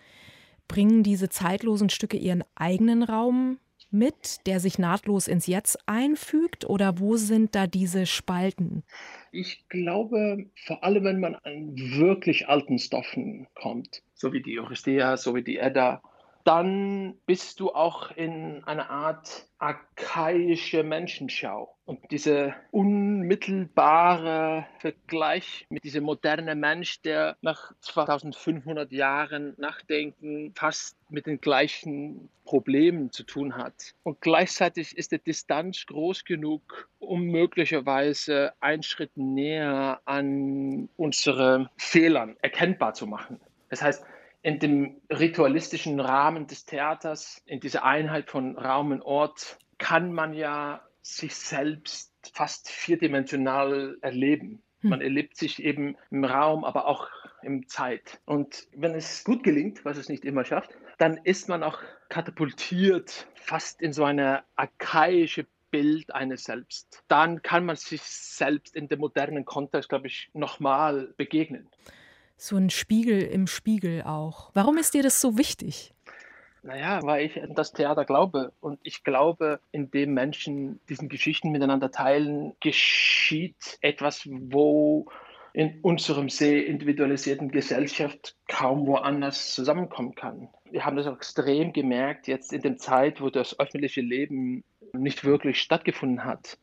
[0.69, 3.59] Bringen diese zeitlosen Stücke ihren eigenen Raum
[3.91, 6.69] mit, der sich nahtlos ins Jetzt einfügt?
[6.69, 8.85] Oder wo sind da diese Spalten?
[9.33, 15.17] Ich glaube, vor allem wenn man an wirklich alten Stoffen kommt, so wie die Orestea,
[15.17, 16.03] so wie die Edda,
[16.49, 21.77] dann bist du auch in einer Art archaische Menschenschau.
[21.85, 31.27] Und dieser unmittelbare Vergleich mit diesem modernen Mensch, der nach 2500 Jahren Nachdenken fast mit
[31.27, 33.95] den gleichen Problemen zu tun hat.
[34.03, 42.39] Und gleichzeitig ist die Distanz groß genug, um möglicherweise einen Schritt näher an unsere Fehlern
[42.41, 43.39] erkennbar zu machen.
[43.69, 44.03] Das heißt,
[44.43, 50.33] in dem ritualistischen Rahmen des Theaters, in dieser Einheit von Raum und Ort, kann man
[50.33, 54.63] ja sich selbst fast vierdimensional erleben.
[54.81, 54.91] Hm.
[54.91, 57.09] Man erlebt sich eben im Raum, aber auch
[57.43, 58.21] im Zeit.
[58.27, 63.29] Und wenn es gut gelingt, was es nicht immer schafft, dann ist man auch katapultiert
[63.35, 67.05] fast in so eine archaische Bild eines Selbst.
[67.09, 71.69] Dann kann man sich selbst in dem modernen Kontext, glaube ich, nochmal begegnen.
[72.41, 74.51] So ein Spiegel im Spiegel auch.
[74.55, 75.93] Warum ist dir das so wichtig?
[76.63, 78.53] Naja, weil ich an das Theater glaube.
[78.61, 85.07] Und ich glaube, indem Menschen diesen Geschichten miteinander teilen, geschieht etwas, wo
[85.53, 90.49] in unserem sehr individualisierten Gesellschaft kaum woanders zusammenkommen kann.
[90.71, 95.25] Wir haben das auch extrem gemerkt jetzt in der Zeit, wo das öffentliche Leben nicht
[95.25, 96.57] wirklich stattgefunden hat.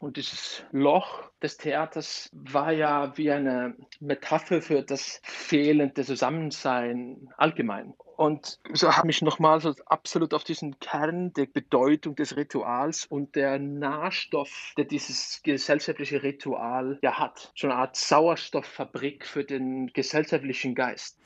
[0.00, 7.94] Und dieses Loch des Theaters war ja wie eine Metapher für das fehlende Zusammensein allgemein.
[8.16, 13.36] Und so habe ich nochmal so absolut auf diesen Kern der Bedeutung des Rituals und
[13.36, 17.52] der Nährstoff, der dieses gesellschaftliche Ritual ja hat.
[17.54, 21.18] So eine Art Sauerstofffabrik für den gesellschaftlichen Geist.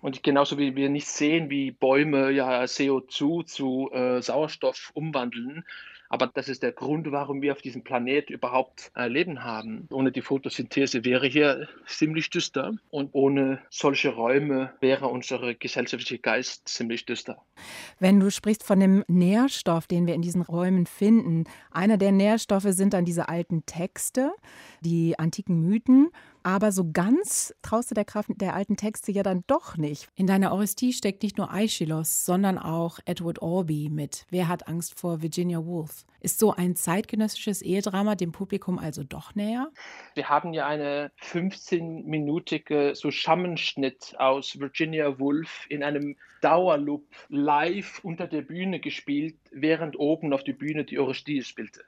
[0.00, 5.64] Und genauso wie wir nicht sehen, wie Bäume ja CO2 zu äh, Sauerstoff umwandeln,
[6.08, 9.88] aber das ist der Grund, warum wir auf diesem Planet überhaupt äh, Leben haben.
[9.90, 16.68] Ohne die Photosynthese wäre hier ziemlich düster und ohne solche Räume wäre unser gesellschaftlicher Geist
[16.68, 17.42] ziemlich düster.
[17.98, 22.68] Wenn du sprichst von dem Nährstoff, den wir in diesen Räumen finden, einer der Nährstoffe
[22.68, 24.32] sind dann diese alten Texte,
[24.80, 26.10] die antiken Mythen.
[26.42, 30.08] Aber so ganz traust du der Kraft der alten Texte ja dann doch nicht.
[30.14, 34.98] In deiner Orestie steckt nicht nur Aeschylus, sondern auch Edward Albee mit Wer hat Angst
[34.98, 36.04] vor Virginia Woolf?
[36.20, 39.72] Ist so ein zeitgenössisches Ehedrama dem Publikum also doch näher?
[40.14, 48.26] Wir haben ja eine 15-minütige so Schammenschnitt aus Virginia Woolf in einem Dauerloop live unter
[48.26, 51.82] der Bühne gespielt, während oben auf der Bühne die Orestie spielte.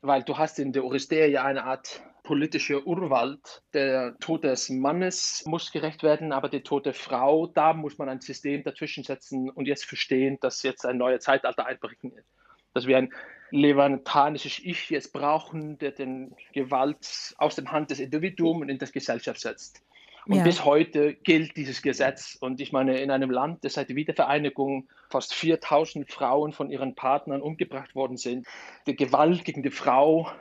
[0.00, 3.62] Weil du hast in der Orestea ja eine Art politischer Urwald.
[3.74, 8.22] Der Tod des Mannes muss gerecht werden, aber die tote Frau, da muss man ein
[8.22, 12.24] System dazwischen setzen und jetzt verstehen, dass jetzt ein neues Zeitalter einbrechen wird.
[12.72, 13.12] Dass wir ein
[13.50, 18.92] levantanisches Ich jetzt brauchen, der den Gewalt aus der Hand des Individuums und in das
[18.92, 19.82] Gesellschaft setzt.
[20.26, 20.44] Und Ja.
[20.44, 22.38] bis heute gilt dieses Gesetz.
[22.40, 26.94] Und ich meine, in einem Land, das seit der Wiedervereinigung fast 4000 Frauen von ihren
[26.94, 28.46] Partnern umgebracht worden sind,
[28.86, 30.32] die Gewalt gegen die Frau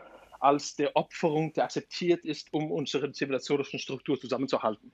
[0.42, 4.92] als der Opferung, der akzeptiert ist, um unsere zivilisatorischen Struktur zusammenzuhalten.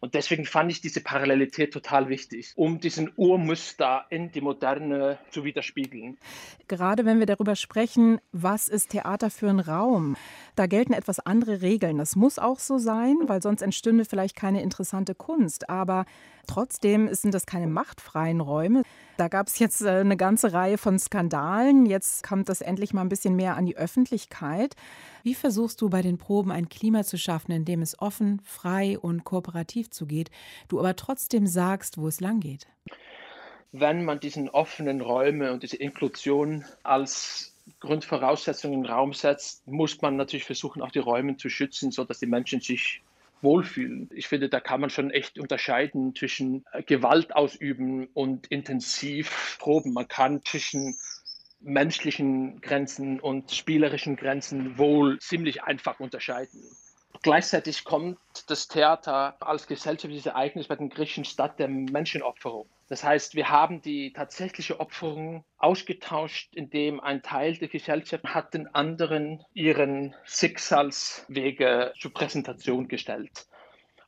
[0.00, 5.44] Und deswegen fand ich diese Parallelität total wichtig, um diesen Urmuster in die Moderne zu
[5.44, 6.16] widerspiegeln.
[6.68, 10.16] Gerade wenn wir darüber sprechen, was ist Theater für ein Raum?
[10.56, 11.98] Da gelten etwas andere Regeln.
[11.98, 15.70] Das muss auch so sein, weil sonst entstünde vielleicht keine interessante Kunst.
[15.70, 16.04] Aber
[16.46, 18.82] trotzdem sind das keine machtfreien Räume.
[19.16, 21.86] Da gab es jetzt äh, eine ganze Reihe von Skandalen.
[21.86, 24.74] Jetzt kommt das endlich mal ein bisschen mehr an die Öffentlichkeit.
[25.22, 28.98] Wie versuchst du bei den Proben ein Klima zu schaffen, in dem es offen, frei
[28.98, 30.30] und kooperativ zugeht,
[30.68, 32.66] du aber trotzdem sagst, wo es lang geht?
[33.72, 40.00] Wenn man diesen offenen Räume und diese Inklusion als Grundvoraussetzung in den Raum setzt, muss
[40.00, 43.02] man natürlich versuchen, auch die Räume zu schützen, sodass die Menschen sich
[43.42, 44.10] wohlfühlen.
[44.12, 49.92] Ich finde, da kann man schon echt unterscheiden zwischen Gewalt ausüben und intensiv proben.
[49.92, 50.96] Man kann zwischen
[51.60, 56.60] menschlichen Grenzen und spielerischen Grenzen wohl ziemlich einfach unterscheiden.
[57.22, 62.66] Gleichzeitig kommt das Theater als gesellschaftliches Ereignis bei den Griechen statt der Menschenopferung.
[62.90, 68.66] Das heißt, wir haben die tatsächliche Opferung ausgetauscht, indem ein Teil der Gesellschaft hat den
[68.74, 73.46] anderen ihren Schicksalswege zur Präsentation gestellt.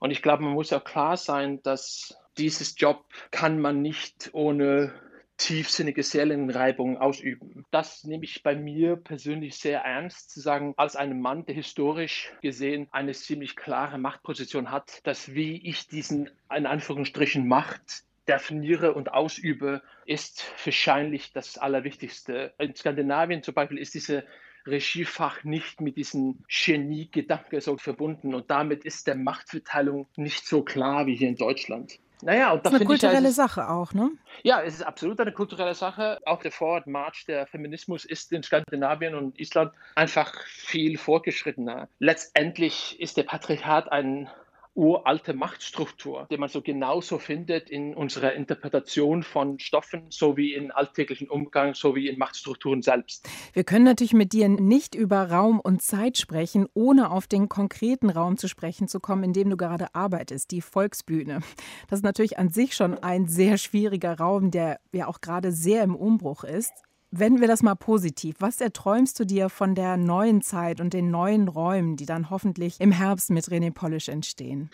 [0.01, 4.93] Und ich glaube, man muss auch klar sein, dass dieses Job kann man nicht ohne
[5.37, 7.65] tiefsinnige Seelenreibung ausüben.
[7.71, 12.33] Das nehme ich bei mir persönlich sehr ernst, zu sagen, als einem Mann, der historisch
[12.43, 19.13] gesehen eine ziemlich klare Machtposition hat, dass wie ich diesen, in Anführungsstrichen, Macht definiere und
[19.13, 22.53] ausübe, ist wahrscheinlich das Allerwichtigste.
[22.59, 24.25] In Skandinavien zum Beispiel ist diese
[24.67, 31.07] Regiefach nicht mit diesem Genie-Gedanke so verbunden und damit ist der Machtverteilung nicht so klar
[31.07, 31.99] wie hier in Deutschland.
[32.25, 34.13] Naja, und da Das ist eine ich kulturelle ist- Sache auch, ne?
[34.45, 36.21] ja, es ist absolut eine kulturelle Sache.
[36.25, 41.89] Auch der Forward-March der Feminismus ist in Skandinavien und Island einfach viel fortgeschrittener.
[41.99, 44.31] Letztendlich ist der Patriarchat eine
[44.75, 51.29] uralte Machtstruktur, die man so genauso findet in unserer Interpretation von Stoffen, sowie in alltäglichen
[51.29, 53.29] Umgang, sowie in Machtstrukturen selbst.
[53.53, 58.09] Wir können natürlich mit dir nicht über Raum und Zeit sprechen, ohne auf den konkreten
[58.09, 61.41] Raum zu sprechen zu kommen, in dem du gerade arbeitest, die Volksbühne.
[61.89, 65.83] Das ist natürlich an sich schon ein sehr schwieriger Raum, der ja auch gerade sehr
[65.83, 66.73] im Umbruch ist.
[67.15, 68.37] Wenden wir das mal positiv.
[68.39, 72.81] Was erträumst du dir von der neuen Zeit und den neuen Räumen, die dann hoffentlich
[72.81, 74.71] im Herbst mit René Polish entstehen?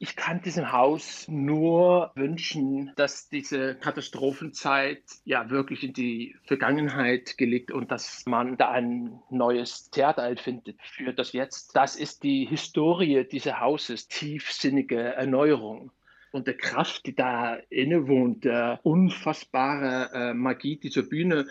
[0.00, 7.70] Ich kann diesem Haus nur wünschen, dass diese Katastrophenzeit ja wirklich in die Vergangenheit gelegt
[7.70, 11.76] und dass man da ein neues Theater erfindet für das Jetzt.
[11.76, 15.92] Das ist die Historie dieses Hauses, tiefsinnige Erneuerung.
[16.38, 21.48] Und der Kraft, die da innewohnt, der unfassbare äh, Magie dieser Bühne,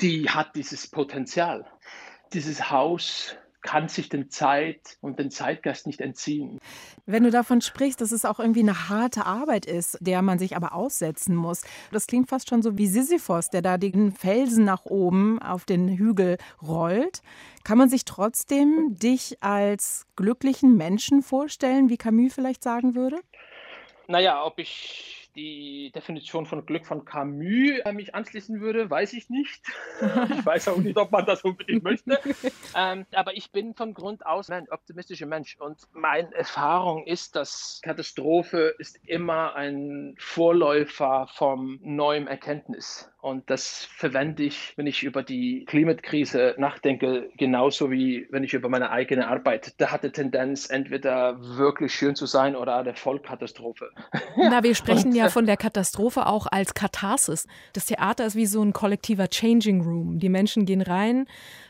[0.00, 1.66] die hat dieses Potenzial.
[2.32, 6.60] Dieses Haus kann sich den Zeit und den Zeitgeist nicht entziehen.
[7.06, 10.54] Wenn du davon sprichst, dass es auch irgendwie eine harte Arbeit ist, der man sich
[10.54, 11.62] aber aussetzen muss.
[11.90, 15.88] Das klingt fast schon so wie Sisyphos, der da den Felsen nach oben auf den
[15.88, 17.20] Hügel rollt.
[17.64, 23.18] Kann man sich trotzdem dich als glücklichen Menschen vorstellen, wie Camus vielleicht sagen würde?
[24.06, 29.30] Naja, ob ich die Definition von Glück von Camus äh, mich anschließen würde, weiß ich
[29.30, 29.62] nicht.
[30.30, 32.18] ich weiß auch nicht, ob man das unbedingt möchte.
[32.76, 37.80] Ähm, aber ich bin von Grund aus ein optimistischer Mensch und meine Erfahrung ist, dass
[37.84, 43.08] Katastrophe ist immer ein Vorläufer vom neuen Erkenntnis.
[43.24, 48.68] Und das verwende ich, wenn ich über die Klimakrise nachdenke, genauso wie wenn ich über
[48.68, 49.80] meine eigene Arbeit.
[49.80, 53.88] Da hat die Tendenz, entweder wirklich schön zu sein oder eine Vollkatastrophe.
[54.36, 57.46] Na, wir sprechen ja von der Katastrophe auch als Katharsis.
[57.72, 60.18] Das Theater ist wie so ein kollektiver Changing Room.
[60.18, 61.26] Die Menschen gehen rein,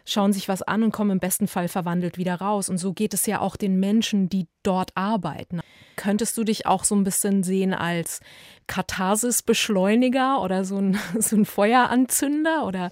[0.06, 2.68] schauen sich was an und kommen im besten Fall verwandelt wieder raus.
[2.68, 5.60] Und so geht es ja auch den Menschen, die dort arbeiten.
[5.96, 8.20] Könntest du dich auch so ein bisschen sehen als
[8.66, 12.90] Katharsis-Beschleuniger oder so ein, so ein Feueranzünder oder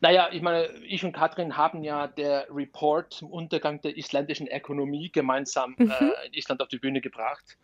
[0.00, 5.10] Naja, ich meine, ich und Katrin haben ja der Report zum Untergang der isländischen Ökonomie
[5.10, 5.90] gemeinsam Mhm.
[5.90, 7.56] äh, in Island auf die Bühne gebracht.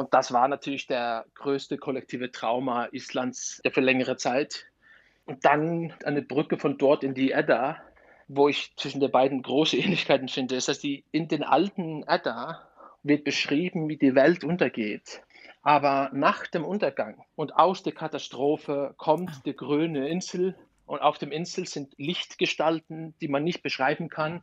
[0.00, 4.64] Und das war natürlich der größte kollektive Trauma Islands für längere Zeit.
[5.26, 7.76] Und dann eine Brücke von dort in die Edda,
[8.26, 12.66] wo ich zwischen den beiden große Ähnlichkeiten finde, ist, dass die in den alten Edda
[13.02, 15.20] wird beschrieben, wie die Welt untergeht.
[15.60, 21.30] Aber nach dem Untergang und aus der Katastrophe kommt die grüne Insel und auf dem
[21.30, 24.40] Insel sind Lichtgestalten, die man nicht beschreiben kann,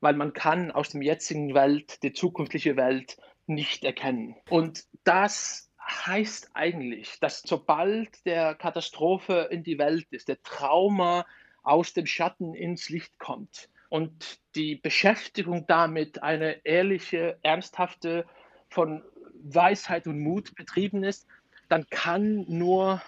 [0.00, 4.36] weil man kann aus dem jetzigen Welt die zukünftige Welt nicht erkennen.
[4.48, 11.26] Und das heißt eigentlich, dass sobald der Katastrophe in die Welt ist, der Trauma
[11.62, 18.26] aus dem Schatten ins Licht kommt und die Beschäftigung damit eine ehrliche, ernsthafte,
[18.68, 19.02] von
[19.42, 21.26] Weisheit und Mut betrieben ist,
[21.68, 23.00] dann kann nur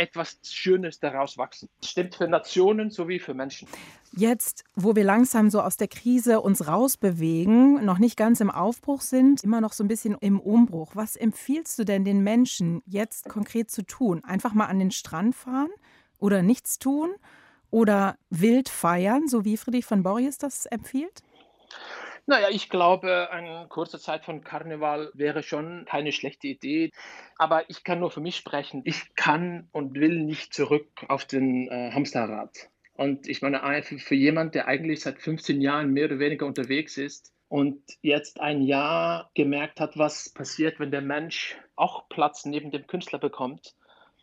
[0.00, 1.68] etwas Schönes daraus wachsen.
[1.80, 3.68] Das stimmt für Nationen sowie für Menschen.
[4.12, 9.02] Jetzt, wo wir langsam so aus der Krise uns rausbewegen, noch nicht ganz im Aufbruch
[9.02, 13.28] sind, immer noch so ein bisschen im Umbruch, was empfiehlst du denn den Menschen jetzt
[13.28, 14.24] konkret zu tun?
[14.24, 15.70] Einfach mal an den Strand fahren
[16.18, 17.10] oder nichts tun
[17.70, 21.22] oder wild feiern, so wie Friedrich von Borries das empfiehlt?
[22.26, 26.90] Naja, ich glaube, eine kurze Zeit von Karneval wäre schon keine schlechte Idee.
[27.36, 28.82] Aber ich kann nur für mich sprechen.
[28.84, 32.70] Ich kann und will nicht zurück auf den äh, Hamsterrad.
[32.94, 36.46] Und ich meine, ein- für, für jemand, der eigentlich seit 15 Jahren mehr oder weniger
[36.46, 42.44] unterwegs ist und jetzt ein Jahr gemerkt hat, was passiert, wenn der Mensch auch Platz
[42.44, 43.74] neben dem Künstler bekommt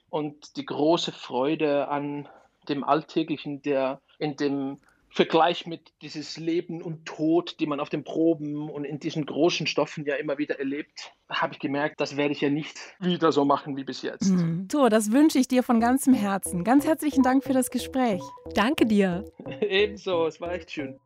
[0.09, 2.29] und die große Freude an
[2.69, 4.79] dem Alltäglichen, der in dem
[5.17, 9.65] Vergleich mit dieses Leben und Tod, die man auf den Proben und in diesen großen
[9.65, 13.43] Stoffen ja immer wieder erlebt, habe ich gemerkt, das werde ich ja nicht wieder so
[13.43, 14.29] machen wie bis jetzt.
[14.29, 14.67] Mhm.
[14.71, 16.63] So, das wünsche ich dir von ganzem Herzen.
[16.63, 18.21] Ganz herzlichen Dank für das Gespräch.
[18.53, 19.25] Danke dir.
[19.61, 20.99] Ebenso, es war echt schön.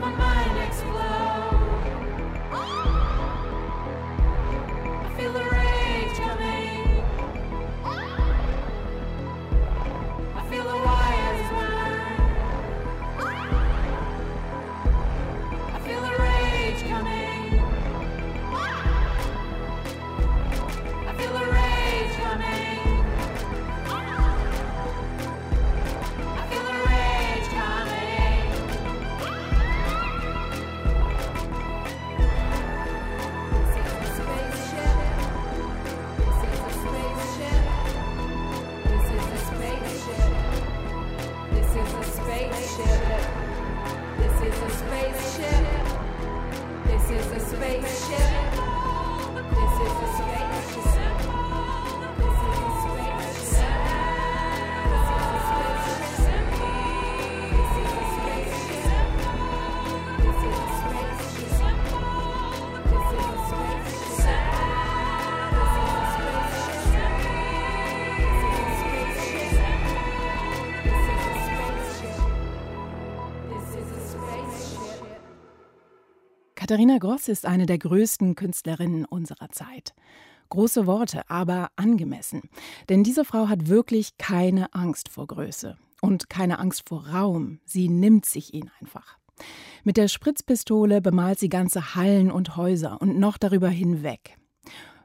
[0.00, 1.09] My mind explode.
[76.70, 79.92] Katharina Gross ist eine der größten Künstlerinnen unserer Zeit.
[80.50, 82.48] Große Worte, aber angemessen.
[82.88, 87.58] Denn diese Frau hat wirklich keine Angst vor Größe und keine Angst vor Raum.
[87.64, 89.18] Sie nimmt sich ihn einfach.
[89.82, 94.38] Mit der Spritzpistole bemalt sie ganze Hallen und Häuser und noch darüber hinweg.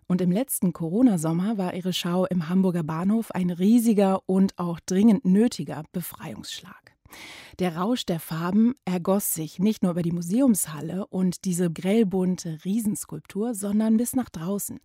[0.05, 5.25] Und im letzten Corona-Sommer war ihre Schau im Hamburger Bahnhof ein riesiger und auch dringend
[5.25, 6.94] nötiger Befreiungsschlag.
[7.59, 13.53] Der Rausch der Farben ergoss sich nicht nur über die Museumshalle und diese grellbunte Riesenskulptur,
[13.53, 14.79] sondern bis nach draußen,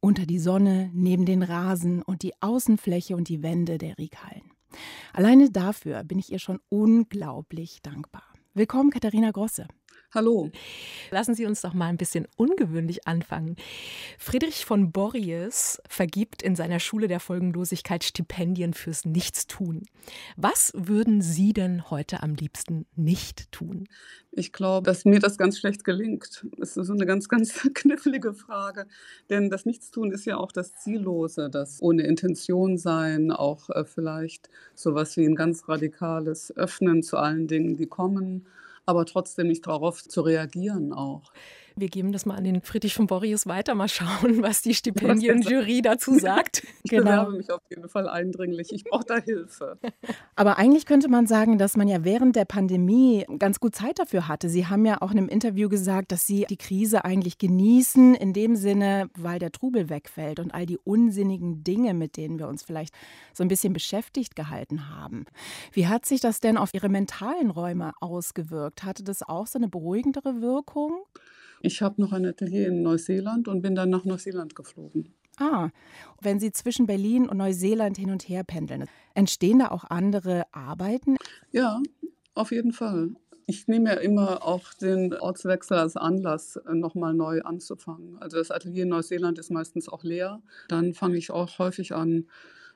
[0.00, 4.50] unter die Sonne, neben den Rasen und die Außenfläche und die Wände der Rieghallen.
[5.12, 8.24] Alleine dafür bin ich ihr schon unglaublich dankbar.
[8.54, 9.68] Willkommen, Katharina Grosse.
[10.14, 10.50] Hallo.
[11.10, 13.56] Lassen Sie uns doch mal ein bisschen ungewöhnlich anfangen.
[14.18, 19.82] Friedrich von Borries vergibt in seiner Schule der Folgenlosigkeit Stipendien fürs Nichtstun.
[20.38, 23.86] Was würden Sie denn heute am liebsten nicht tun?
[24.32, 26.46] Ich glaube, dass mir das ganz schlecht gelingt.
[26.56, 28.86] Das ist so eine ganz, ganz knifflige Frage.
[29.28, 34.48] Denn das Nichtstun ist ja auch das Ziellose, das ohne Intention sein, auch äh, vielleicht
[34.74, 38.46] sowas wie ein ganz radikales Öffnen zu allen Dingen, die kommen,
[38.88, 41.32] aber trotzdem nicht darauf zu reagieren auch.
[41.78, 44.08] Wir geben das mal an den Friedrich von Borries weiter, mal schauen,
[44.42, 46.62] was die Stipendienjury dazu sagt.
[46.84, 47.04] Ich Genau.
[47.04, 48.72] bewerbe mich auf jeden Fall eindringlich.
[48.72, 49.78] Ich brauche da Hilfe.
[50.36, 54.26] Aber eigentlich könnte man sagen, dass man ja während der Pandemie ganz gut Zeit dafür
[54.26, 54.48] hatte.
[54.48, 58.32] Sie haben ja auch in einem Interview gesagt, dass Sie die Krise eigentlich genießen, in
[58.32, 62.62] dem Sinne, weil der Trubel wegfällt und all die unsinnigen Dinge, mit denen wir uns
[62.62, 62.94] vielleicht
[63.34, 65.26] so ein bisschen beschäftigt gehalten haben.
[65.72, 68.82] Wie hat sich das denn auf Ihre mentalen Räume ausgewirkt?
[68.84, 71.00] Hatte das auch so eine beruhigendere Wirkung?
[71.60, 75.14] Ich habe noch ein Atelier in Neuseeland und bin dann nach Neuseeland geflogen.
[75.38, 75.70] Ah,
[76.20, 81.16] wenn Sie zwischen Berlin und Neuseeland hin und her pendeln, entstehen da auch andere Arbeiten?
[81.52, 81.80] Ja,
[82.34, 83.10] auf jeden Fall.
[83.46, 88.18] Ich nehme ja immer auch den Ortswechsel als Anlass, nochmal neu anzufangen.
[88.20, 90.42] Also das Atelier in Neuseeland ist meistens auch leer.
[90.68, 92.26] Dann fange ich auch häufig an,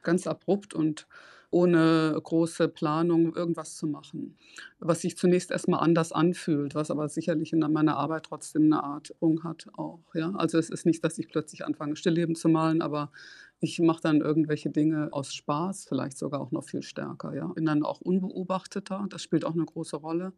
[0.03, 1.07] ganz abrupt und
[1.53, 4.37] ohne große Planung irgendwas zu machen,
[4.81, 9.09] was sich zunächst erstmal anders anfühlt, was aber sicherlich in meiner Arbeit trotzdem eine Art
[9.09, 10.03] Sprung hat auch.
[10.15, 10.33] Ja?
[10.35, 13.13] Also es ist nicht, dass ich plötzlich anfange, Stillleben zu malen, aber
[13.61, 17.35] ich mache dann irgendwelche Dinge aus Spaß, vielleicht sogar auch noch viel stärker.
[17.35, 17.47] Ja?
[17.49, 20.33] Bin dann auch unbeobachteter, das spielt auch eine große Rolle.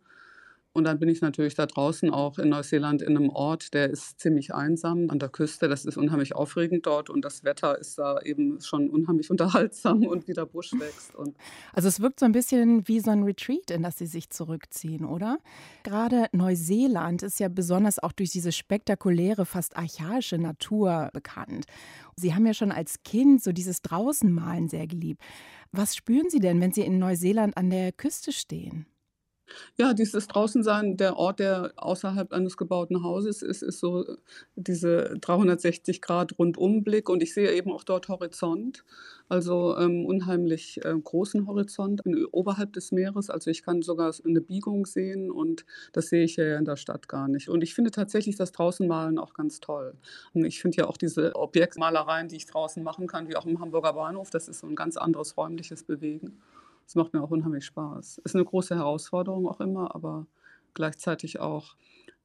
[0.77, 4.19] Und dann bin ich natürlich da draußen auch in Neuseeland in einem Ort, der ist
[4.19, 5.69] ziemlich einsam an der Küste.
[5.69, 10.27] Das ist unheimlich aufregend dort und das Wetter ist da eben schon unheimlich unterhaltsam und
[10.27, 11.15] wie der Busch wächst.
[11.15, 11.37] Und
[11.75, 15.05] Also es wirkt so ein bisschen wie so ein Retreat, in das Sie sich zurückziehen,
[15.05, 15.39] oder?
[15.85, 21.67] Gerade Neuseeland ist ja besonders auch durch diese spektakuläre, fast archaische Natur bekannt.
[22.17, 25.23] Sie haben ja schon als Kind so dieses Draußenmalen sehr geliebt.
[25.71, 28.87] Was spüren Sie denn, wenn Sie in Neuseeland an der Küste stehen?
[29.77, 34.05] Ja, dieses Draußensein, der Ort, der außerhalb eines gebauten Hauses ist, ist so
[34.57, 38.85] diese 360 Grad Rundumblick und ich sehe eben auch dort Horizont,
[39.29, 43.31] also ähm, unheimlich äh, großen Horizont in, oberhalb des Meeres.
[43.31, 47.09] Also ich kann sogar eine Biegung sehen und das sehe ich ja in der Stadt
[47.09, 47.49] gar nicht.
[47.49, 49.95] Und ich finde tatsächlich das Draußenmalen auch ganz toll.
[50.33, 53.61] Und ich finde ja auch diese Objektmalereien, die ich draußen machen kann, wie auch im
[53.61, 56.41] Hamburger Bahnhof, das ist so ein ganz anderes räumliches Bewegen.
[56.87, 58.19] Es macht mir auch unheimlich Spaß.
[58.25, 60.27] Ist eine große Herausforderung auch immer, aber
[60.75, 61.77] gleichzeitig auch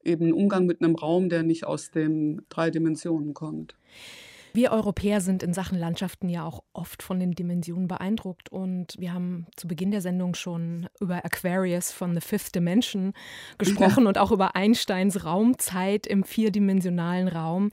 [0.03, 3.75] eben Umgang mit einem Raum, der nicht aus den drei Dimensionen kommt.
[4.53, 8.49] Wir Europäer sind in Sachen Landschaften ja auch oft von den Dimensionen beeindruckt.
[8.49, 13.13] Und wir haben zu Beginn der Sendung schon über Aquarius von The Fifth Dimension
[13.59, 17.69] gesprochen und auch über Einsteins Raumzeit im vierdimensionalen Raum.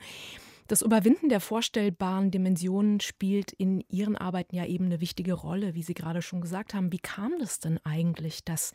[0.69, 5.83] Das Überwinden der vorstellbaren Dimensionen spielt in Ihren Arbeiten ja eben eine wichtige Rolle, wie
[5.83, 6.93] Sie gerade schon gesagt haben.
[6.93, 8.73] Wie kam das denn eigentlich, dass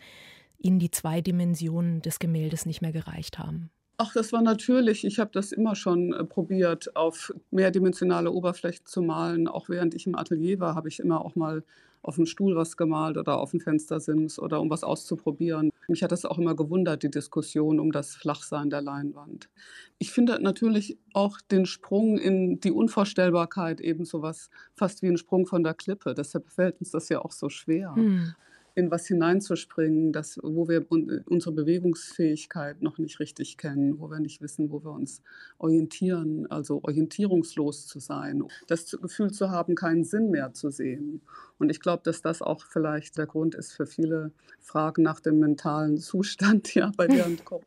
[0.57, 3.71] Ihnen die zwei Dimensionen des Gemäldes nicht mehr gereicht haben?
[4.03, 5.05] Ach, das war natürlich.
[5.05, 9.47] Ich habe das immer schon äh, probiert, auf mehrdimensionale Oberflächen zu malen.
[9.47, 11.63] Auch während ich im Atelier war, habe ich immer auch mal
[12.01, 15.69] auf dem Stuhl was gemalt oder auf dem Fenstersims oder um was auszuprobieren.
[15.87, 19.49] Mich hat das auch immer gewundert, die Diskussion um das Flachsein der Leinwand.
[19.99, 25.17] Ich finde natürlich auch den Sprung in die Unvorstellbarkeit eben so was fast wie ein
[25.17, 26.15] Sprung von der Klippe.
[26.15, 27.93] Deshalb fällt uns das ja auch so schwer.
[27.93, 28.33] Hm.
[28.73, 34.19] In was hineinzuspringen, das, wo wir un- unsere Bewegungsfähigkeit noch nicht richtig kennen, wo wir
[34.19, 35.21] nicht wissen, wo wir uns
[35.57, 41.21] orientieren, also orientierungslos zu sein, das Gefühl zu haben, keinen Sinn mehr zu sehen.
[41.57, 45.39] Und ich glaube, dass das auch vielleicht der Grund ist für viele Fragen nach dem
[45.39, 47.65] mentalen Zustand, ja, bei während Corona.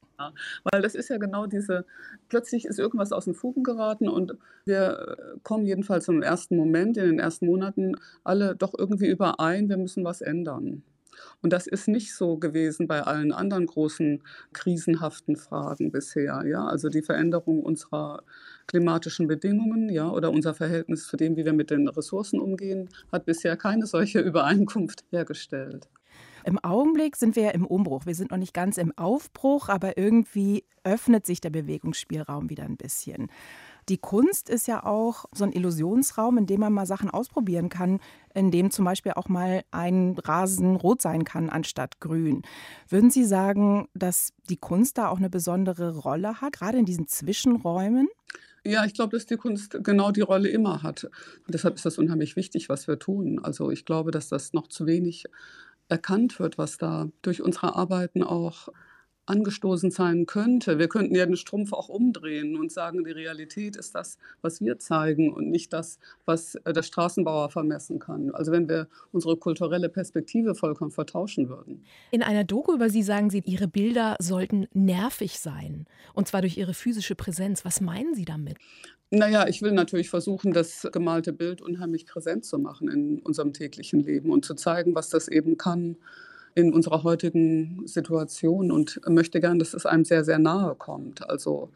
[0.65, 1.85] Weil das ist ja genau diese,
[2.29, 7.05] plötzlich ist irgendwas aus den Fugen geraten und wir kommen jedenfalls im ersten Moment, in
[7.07, 10.83] den ersten Monaten, alle doch irgendwie überein, wir müssen was ändern.
[11.43, 16.45] Und das ist nicht so gewesen bei allen anderen großen krisenhaften Fragen bisher.
[16.47, 16.67] Ja?
[16.67, 18.23] Also die Veränderung unserer
[18.67, 23.27] klimatischen Bedingungen ja, oder unser Verhältnis zu dem, wie wir mit den Ressourcen umgehen, hat
[23.27, 25.89] bisher keine solche Übereinkunft hergestellt.
[26.45, 28.05] Im Augenblick sind wir ja im Umbruch.
[28.05, 32.77] Wir sind noch nicht ganz im Aufbruch, aber irgendwie öffnet sich der Bewegungsspielraum wieder ein
[32.77, 33.31] bisschen.
[33.89, 38.01] Die Kunst ist ja auch so ein Illusionsraum, in dem man mal Sachen ausprobieren kann,
[38.35, 42.43] in dem zum Beispiel auch mal ein Rasen rot sein kann anstatt grün.
[42.89, 47.09] Würden Sie sagen, dass die Kunst da auch eine besondere Rolle hat, gerade in diesen
[47.09, 48.09] Zwischenräumen?
[48.67, 51.05] Ja, ich glaube, dass die Kunst genau die Rolle immer hat.
[51.05, 53.39] Und deshalb ist das unheimlich wichtig, was wir tun.
[53.43, 55.25] Also ich glaube, dass das noch zu wenig
[55.89, 58.69] erkannt wird, was da durch unsere Arbeiten auch
[59.27, 60.79] angestoßen sein könnte.
[60.79, 64.79] Wir könnten ja den Strumpf auch umdrehen und sagen, die Realität ist das, was wir
[64.79, 68.31] zeigen und nicht das, was äh, der Straßenbauer vermessen kann.
[68.35, 71.85] Also wenn wir unsere kulturelle Perspektive vollkommen vertauschen würden.
[72.11, 75.87] In einer Doku über Sie sagen Sie, Ihre Bilder sollten nervig sein.
[76.13, 77.65] Und zwar durch Ihre physische Präsenz.
[77.65, 78.57] Was meinen Sie damit?
[79.11, 84.01] Naja, ich will natürlich versuchen, das gemalte Bild unheimlich präsent zu machen in unserem täglichen
[84.01, 85.97] Leben und zu zeigen, was das eben kann
[86.55, 91.71] in unserer heutigen Situation und möchte gern, dass es einem sehr, sehr nahe kommt, also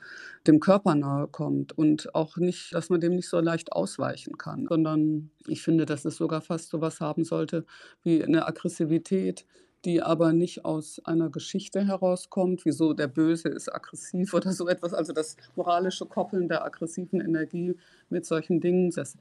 [0.47, 4.66] dem Körper nahe kommt und auch nicht, dass man dem nicht so leicht ausweichen kann,
[4.68, 7.64] sondern ich finde, dass es sogar fast so was haben sollte
[8.05, 9.47] wie eine Aggressivität,
[9.85, 14.95] die aber nicht aus einer Geschichte herauskommt, wieso der Böse ist aggressiv oder so etwas,
[14.95, 17.76] also das moralische Koppeln der aggressiven Energie
[18.11, 19.16] mit solchen Dingen, das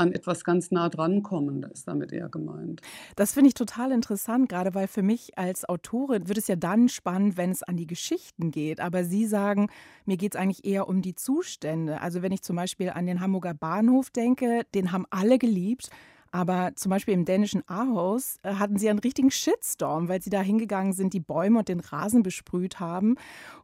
[0.00, 2.80] an etwas ganz nah drankommen, ist damit eher gemeint.
[3.16, 6.88] Das finde ich total interessant, gerade weil für mich als Autorin wird es ja dann
[6.88, 8.80] spannend, wenn es an die Geschichten geht.
[8.80, 9.68] Aber Sie sagen,
[10.06, 12.00] mir geht es eigentlich eher um die Zustände.
[12.00, 15.90] Also wenn ich zum Beispiel an den Hamburger Bahnhof denke, den haben alle geliebt.
[16.32, 20.40] Aber zum Beispiel im dänischen Aarhus äh, hatten sie einen richtigen Shitstorm, weil sie da
[20.40, 23.16] hingegangen sind, die Bäume und den Rasen besprüht haben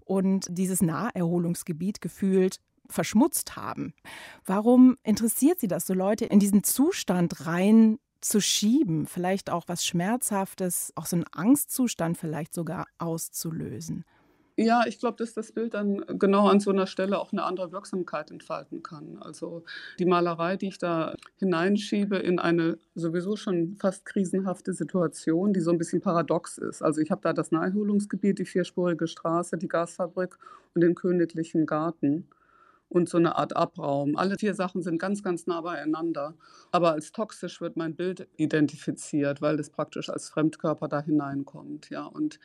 [0.05, 3.95] und dieses Naherholungsgebiet gefühlt verschmutzt haben.
[4.45, 9.85] Warum interessiert Sie das, so Leute in diesen Zustand rein zu schieben, vielleicht auch was
[9.87, 14.05] Schmerzhaftes, auch so einen Angstzustand vielleicht sogar auszulösen.
[14.59, 17.73] Ja, ich glaube, dass das Bild dann genau an so einer Stelle auch eine andere
[17.73, 19.19] Wirksamkeit entfalten kann.
[19.21, 19.65] Also
[19.99, 25.71] die Malerei, die ich da hineinschiebe in eine sowieso schon fast krisenhafte Situation, die so
[25.71, 26.81] ein bisschen paradox ist.
[26.83, 30.39] Also ich habe da das Naherholungsgebiet, die vierspurige Straße, die Gasfabrik
[30.75, 32.27] und den königlichen Garten
[32.89, 34.17] und so eine Art Abraum.
[34.17, 36.35] Alle vier Sachen sind ganz, ganz nah beieinander.
[36.71, 41.91] Aber als toxisch wird mein Bild identifiziert, weil das praktisch als Fremdkörper da hineinkommt.
[41.91, 42.39] Ja, und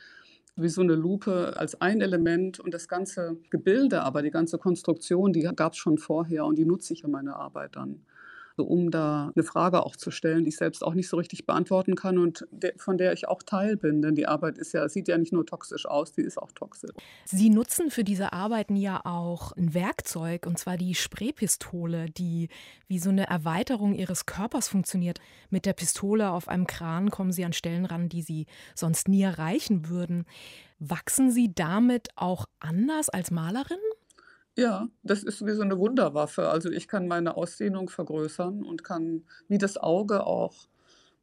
[0.56, 5.34] wie so eine Lupe als ein Element und das ganze Gebilde, aber die ganze Konstruktion,
[5.34, 8.06] die gab es schon vorher und die nutze ich in meiner Arbeit dann.
[8.58, 11.96] Um da eine Frage auch zu stellen, die ich selbst auch nicht so richtig beantworten
[11.96, 14.02] kann und de von der ich auch Teil bin.
[14.02, 16.92] Denn die Arbeit ist ja, sieht ja nicht nur toxisch aus, die ist auch toxisch.
[17.26, 22.50] Sie nutzen für diese Arbeiten ja auch ein Werkzeug, und zwar die Spraypistole, die
[22.88, 25.20] wie so eine Erweiterung Ihres Körpers funktioniert.
[25.50, 28.46] Mit der Pistole auf einem Kran kommen Sie an Stellen ran, die Sie
[28.76, 30.26] sonst nie erreichen würden.
[30.80, 33.78] Wachsen Sie damit auch anders als Malerin?
[34.58, 36.50] Ja, das ist wie so eine Wunderwaffe.
[36.50, 40.68] Also ich kann meine Ausdehnung vergrößern und kann wie das Auge auch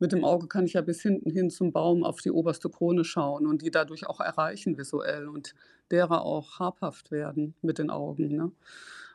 [0.00, 3.04] mit dem Auge kann ich ja bis hinten hin zum Baum auf die oberste Krone
[3.04, 5.54] schauen und die dadurch auch erreichen visuell und
[5.90, 8.52] derer auch habhaft werden mit den Augen, ne?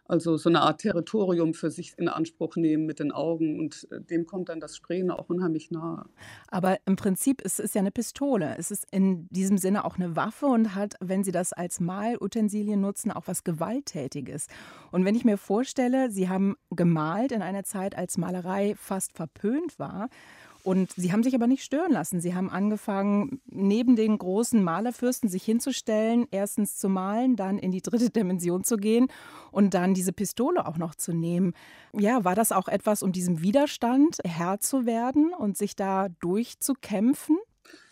[0.05, 4.01] Also so eine Art Territorium für sich in Anspruch nehmen mit den Augen und äh,
[4.01, 6.05] dem kommt dann das Sprayen auch unheimlich nahe.
[6.47, 8.55] Aber im Prinzip ist es ja eine Pistole.
[8.57, 12.81] Es ist in diesem Sinne auch eine Waffe und hat, wenn Sie das als Malutensilien
[12.81, 14.47] nutzen, auch was Gewalttätiges.
[14.91, 19.79] Und wenn ich mir vorstelle, Sie haben gemalt in einer Zeit, als Malerei fast verpönt
[19.79, 20.09] war,
[20.63, 22.21] und sie haben sich aber nicht stören lassen.
[22.21, 27.81] Sie haben angefangen, neben den großen Malerfürsten sich hinzustellen, erstens zu malen, dann in die
[27.81, 29.07] dritte Dimension zu gehen
[29.51, 31.53] und dann diese Pistole auch noch zu nehmen.
[31.93, 37.37] Ja, war das auch etwas, um diesem Widerstand Herr zu werden und sich da durchzukämpfen?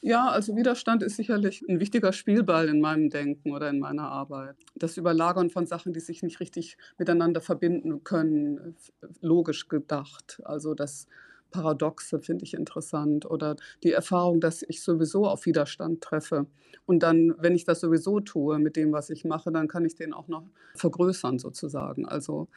[0.02, 4.56] Ja, also Widerstand ist sicherlich ein wichtiger Spielball in meinem Denken oder in meiner Arbeit.
[4.76, 8.76] Das Überlagern von Sachen, die sich nicht richtig miteinander verbinden können,
[9.22, 10.42] logisch gedacht.
[10.44, 11.08] Also das
[11.52, 16.48] Paradoxe finde ich interessant oder die Erfahrung, dass ich sowieso auf Widerstand treffe.
[16.86, 19.96] Und dann, wenn ich das sowieso tue mit dem, was ich mache, dann kann ich
[19.96, 22.08] den auch noch vergrößern sozusagen.
[22.08, 22.48] Also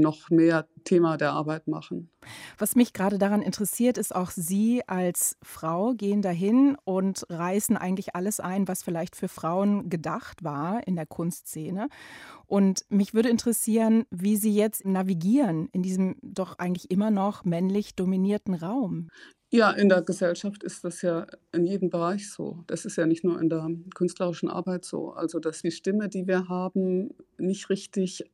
[0.00, 2.10] noch mehr Thema der Arbeit machen.
[2.58, 8.14] Was mich gerade daran interessiert, ist auch Sie als Frau gehen dahin und reißen eigentlich
[8.14, 11.88] alles ein, was vielleicht für Frauen gedacht war in der Kunstszene.
[12.46, 17.94] Und mich würde interessieren, wie Sie jetzt navigieren in diesem doch eigentlich immer noch männlich
[17.94, 19.08] dominierten Raum.
[19.52, 22.64] Ja, in der Gesellschaft ist das ja in jedem Bereich so.
[22.66, 25.12] Das ist ja nicht nur in der künstlerischen Arbeit so.
[25.12, 28.24] Also, dass die Stimme, die wir haben, nicht richtig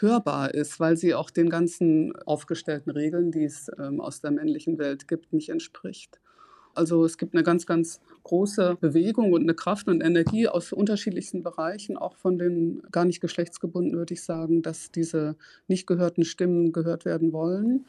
[0.00, 4.78] hörbar ist, weil sie auch den ganzen aufgestellten Regeln, die es ähm, aus der männlichen
[4.78, 6.20] Welt gibt, nicht entspricht.
[6.74, 11.42] Also es gibt eine ganz, ganz große Bewegung und eine Kraft und Energie aus unterschiedlichsten
[11.42, 15.34] Bereichen, auch von den gar nicht geschlechtsgebunden, würde ich sagen, dass diese
[15.66, 17.86] nicht gehörten Stimmen gehört werden wollen.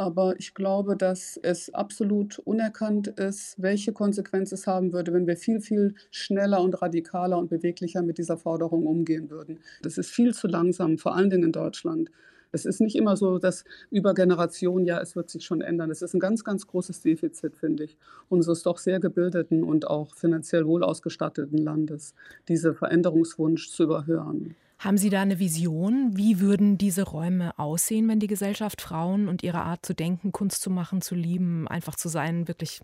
[0.00, 5.36] Aber ich glaube, dass es absolut unerkannt ist, welche Konsequenz es haben würde, wenn wir
[5.36, 9.58] viel, viel schneller und radikaler und beweglicher mit dieser Forderung umgehen würden.
[9.82, 12.10] Das ist viel zu langsam, vor allen Dingen in Deutschland.
[12.50, 15.90] Es ist nicht immer so, dass über Generationen, ja, es wird sich schon ändern.
[15.90, 17.98] Es ist ein ganz, ganz großes Defizit, finde ich,
[18.30, 22.14] unseres doch sehr gebildeten und auch finanziell wohl ausgestatteten Landes,
[22.48, 24.56] diese Veränderungswunsch zu überhören.
[24.80, 26.16] Haben Sie da eine Vision?
[26.16, 30.62] Wie würden diese Räume aussehen, wenn die Gesellschaft Frauen und ihre Art zu denken, Kunst
[30.62, 32.80] zu machen, zu lieben, einfach zu sein, wirklich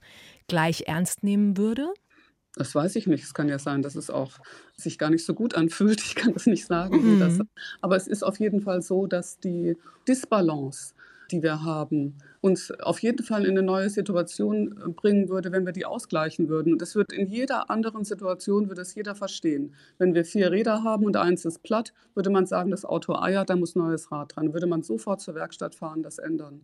[0.47, 1.89] gleich ernst nehmen würde?
[2.55, 3.25] Das weiß ich nicht.
[3.25, 4.33] Es kann ja sein, dass es auch
[4.77, 6.03] sich gar nicht so gut anfühlt.
[6.03, 7.39] Ich kann das nicht sagen, wie das.
[7.39, 7.49] Mhm.
[7.81, 9.75] Aber es ist auf jeden Fall so, dass die
[10.07, 10.93] Disbalance,
[11.31, 15.67] die wir haben, uns auf jeden Fall in eine neue Situation äh, bringen würde, wenn
[15.67, 16.73] wir die ausgleichen würden.
[16.73, 19.75] Und das wird in jeder anderen Situation, würde es jeder verstehen.
[19.99, 23.51] Wenn wir vier Räder haben und eins ist platt, würde man sagen, das Auto eiert,
[23.51, 24.53] da muss neues Rad dran.
[24.53, 26.63] Würde man sofort zur Werkstatt fahren, das ändern.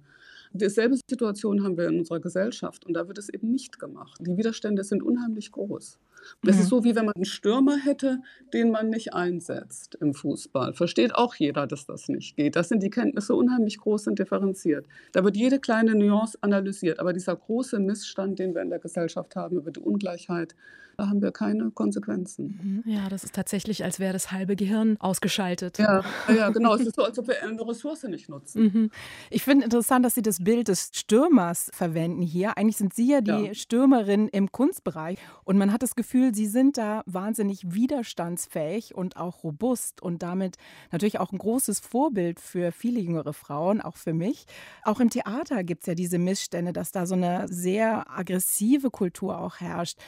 [0.54, 4.18] Dieselbe Situation haben wir in unserer Gesellschaft und da wird es eben nicht gemacht.
[4.20, 5.98] Die Widerstände sind unheimlich groß.
[6.44, 6.68] Das ist Mhm.
[6.68, 8.18] so, wie wenn man einen Stürmer hätte,
[8.52, 10.72] den man nicht einsetzt im Fußball.
[10.74, 12.54] Versteht auch jeder, dass das nicht geht.
[12.54, 14.86] Das sind die Kenntnisse unheimlich groß und differenziert.
[15.12, 17.00] Da wird jede kleine Nuance analysiert.
[17.00, 20.54] Aber dieser große Missstand, den wir in der Gesellschaft haben über die Ungleichheit,
[20.96, 22.82] Da haben wir keine Konsequenzen.
[22.86, 25.78] Ja, das ist tatsächlich, als wäre das halbe Gehirn ausgeschaltet.
[25.78, 26.74] Ja, ja, ja, genau.
[26.74, 28.62] Es ist so, als ob wir eine Ressource nicht nutzen.
[28.62, 28.90] Mhm.
[29.30, 32.56] Ich finde interessant, dass Sie das Bild des Stürmers verwenden hier.
[32.58, 33.54] Eigentlich sind Sie ja die Ja.
[33.54, 39.44] Stürmerin im Kunstbereich und man hat das Gefühl, Sie sind da wahnsinnig widerstandsfähig und auch
[39.44, 40.56] robust und damit
[40.90, 44.46] natürlich auch ein großes Vorbild für viele jüngere Frauen, auch für mich.
[44.84, 49.38] Auch im Theater gibt es ja diese Missstände, dass da so eine sehr aggressive Kultur
[49.40, 49.98] auch herrscht.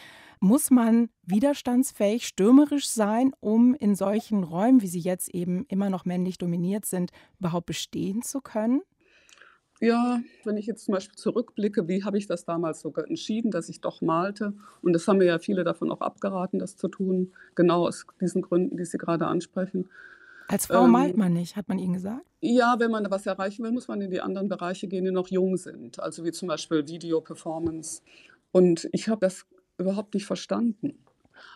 [0.41, 6.05] Muss man widerstandsfähig, stürmerisch sein, um in solchen Räumen, wie sie jetzt eben immer noch
[6.05, 8.83] männlich dominiert sind, überhaupt bestehen zu können?
[9.81, 13.69] Ja, wenn ich jetzt zum Beispiel zurückblicke, wie habe ich das damals sogar entschieden, dass
[13.69, 14.55] ich doch malte?
[14.83, 18.41] Und das haben mir ja viele davon auch abgeraten, das zu tun, genau aus diesen
[18.43, 19.91] Gründen, die Sie gerade ansprechen.
[20.47, 22.25] Als Frau Ähm, malt man nicht, hat man Ihnen gesagt?
[22.41, 25.29] Ja, wenn man was erreichen will, muss man in die anderen Bereiche gehen, die noch
[25.29, 25.99] jung sind.
[26.01, 28.03] Also wie zum Beispiel Video, Performance.
[28.53, 29.47] Und ich habe das
[29.79, 31.05] überhaupt nicht verstanden.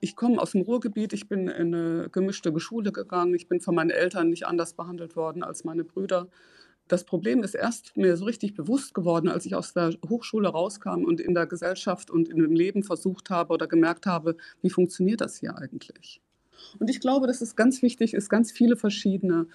[0.01, 3.75] Ich komme aus dem Ruhrgebiet, ich bin in eine gemischte Schule gegangen, ich bin von
[3.75, 6.29] meinen Eltern nicht anders behandelt worden als meine Brüder.
[6.89, 11.05] Das Problem ist erst mir so richtig bewusst geworden, als ich aus der Hochschule rauskam
[11.05, 15.37] und in der Gesellschaft und dem Leben versucht habe oder gemerkt habe, wie funktioniert das
[15.37, 16.23] hier eigentlich.
[16.79, 19.47] Und ich glaube, dass es ganz wichtig ist, ganz viele verschiedene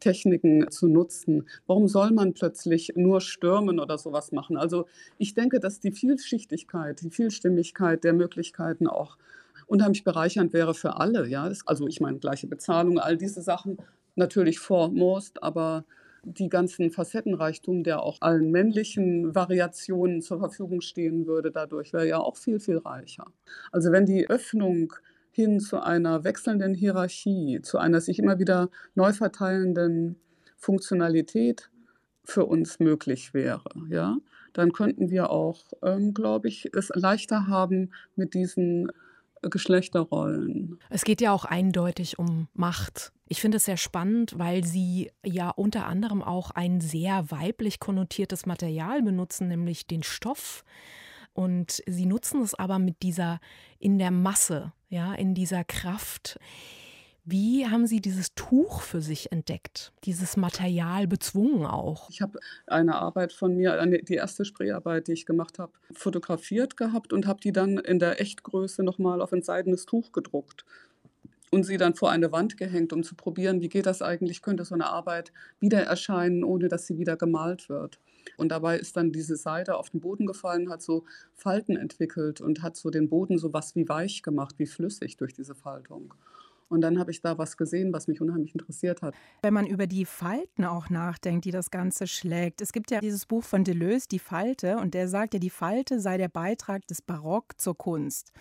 [0.00, 1.48] Techniken zu nutzen.
[1.66, 4.56] Warum soll man plötzlich nur stürmen oder sowas machen?
[4.56, 4.86] Also
[5.18, 9.18] ich denke, dass die Vielschichtigkeit, die Vielstimmigkeit der Möglichkeiten auch
[9.66, 11.26] unheimlich bereichernd wäre für alle.
[11.28, 11.50] Ja?
[11.66, 13.78] Also ich meine, gleiche Bezahlung, all diese Sachen
[14.16, 15.84] natürlich foremost, aber
[16.24, 22.18] die ganzen Facettenreichtum, der auch allen männlichen Variationen zur Verfügung stehen würde, dadurch wäre ja
[22.18, 23.26] auch viel, viel reicher.
[23.72, 24.92] Also wenn die Öffnung
[25.38, 30.16] hin zu einer wechselnden Hierarchie, zu einer sich immer wieder neu verteilenden
[30.56, 31.70] Funktionalität
[32.24, 34.16] für uns möglich wäre, ja,
[34.52, 38.90] dann könnten wir auch, ähm, glaube ich, es leichter haben mit diesen
[39.42, 40.80] äh, Geschlechterrollen.
[40.90, 43.12] Es geht ja auch eindeutig um Macht.
[43.28, 48.44] Ich finde es sehr spannend, weil Sie ja unter anderem auch ein sehr weiblich konnotiertes
[48.44, 50.64] Material benutzen, nämlich den Stoff.
[51.32, 53.40] Und Sie nutzen es aber mit dieser
[53.78, 56.38] in der Masse, ja, in dieser Kraft.
[57.30, 62.08] Wie haben Sie dieses Tuch für sich entdeckt, dieses Material bezwungen auch?
[62.08, 67.12] Ich habe eine Arbeit von mir, die erste Sprayarbeit, die ich gemacht habe, fotografiert gehabt
[67.12, 70.64] und habe die dann in der Echtgröße nochmal auf ein seidenes Tuch gedruckt
[71.50, 74.64] und sie dann vor eine Wand gehängt, um zu probieren, wie geht das eigentlich, könnte
[74.64, 77.98] so eine Arbeit wieder erscheinen, ohne dass sie wieder gemalt wird.
[78.36, 81.04] Und dabei ist dann diese Seide auf den Boden gefallen, hat so
[81.34, 85.32] Falten entwickelt und hat so den Boden so was wie weich gemacht, wie flüssig durch
[85.32, 86.14] diese Faltung.
[86.68, 89.14] Und dann habe ich da was gesehen, was mich unheimlich interessiert hat.
[89.42, 92.60] Wenn man über die Falten auch nachdenkt, die das Ganze schlägt.
[92.60, 96.00] Es gibt ja dieses Buch von Deleuze, Die Falte, und der sagt ja, die Falte
[96.00, 98.32] sei der Beitrag des Barock zur Kunst.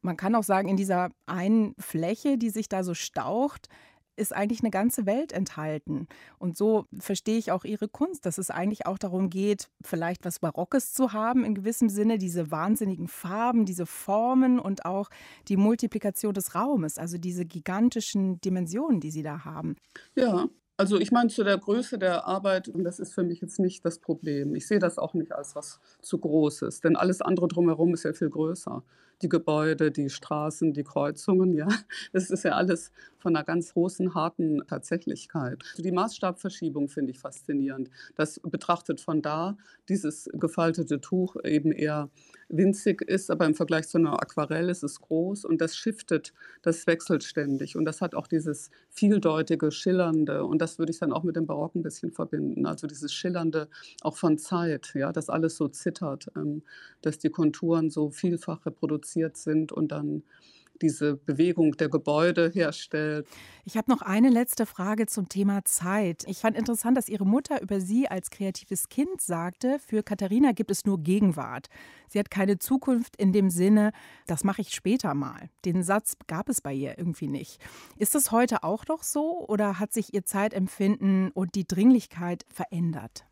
[0.00, 3.68] Man kann auch sagen, in dieser einen Fläche, die sich da so staucht,
[4.16, 6.08] ist eigentlich eine ganze Welt enthalten.
[6.38, 10.40] Und so verstehe ich auch ihre Kunst, dass es eigentlich auch darum geht, vielleicht was
[10.40, 15.10] Barockes zu haben, in gewissem Sinne, diese wahnsinnigen Farben, diese Formen und auch
[15.48, 19.76] die Multiplikation des Raumes, also diese gigantischen Dimensionen, die sie da haben.
[20.14, 20.48] Ja,
[20.78, 23.84] also ich meine, zu der Größe der Arbeit, und das ist für mich jetzt nicht
[23.84, 24.54] das Problem.
[24.54, 28.12] Ich sehe das auch nicht als was zu Großes, denn alles andere drumherum ist ja
[28.12, 28.82] viel größer.
[29.22, 31.68] Die Gebäude, die Straßen, die Kreuzungen, ja,
[32.12, 35.62] das ist ja alles von einer ganz großen, harten Tatsächlichkeit.
[35.78, 37.90] Die Maßstabverschiebung finde ich faszinierend.
[38.14, 39.56] Das betrachtet von da
[39.88, 42.10] dieses gefaltete Tuch eben eher
[42.48, 46.86] winzig ist, aber im Vergleich zu einer Aquarell ist es groß und das shiftet, das
[46.86, 51.24] wechselt ständig und das hat auch dieses vieldeutige, schillernde und das würde ich dann auch
[51.24, 52.66] mit dem Barock ein bisschen verbinden.
[52.66, 53.68] Also dieses schillernde
[54.02, 56.62] auch von Zeit, ja, dass alles so zittert, ähm,
[57.02, 60.22] dass die Konturen so vielfach reproduziert sind und dann
[60.82, 63.26] diese Bewegung der Gebäude herstellt.
[63.64, 66.24] Ich habe noch eine letzte Frage zum Thema Zeit.
[66.26, 70.70] Ich fand interessant, dass Ihre Mutter über Sie als kreatives Kind sagte, für Katharina gibt
[70.70, 71.68] es nur Gegenwart.
[72.08, 73.92] Sie hat keine Zukunft in dem Sinne,
[74.26, 75.48] das mache ich später mal.
[75.64, 77.60] Den Satz gab es bei ihr irgendwie nicht.
[77.96, 83.24] Ist das heute auch noch so oder hat sich Ihr Zeitempfinden und die Dringlichkeit verändert?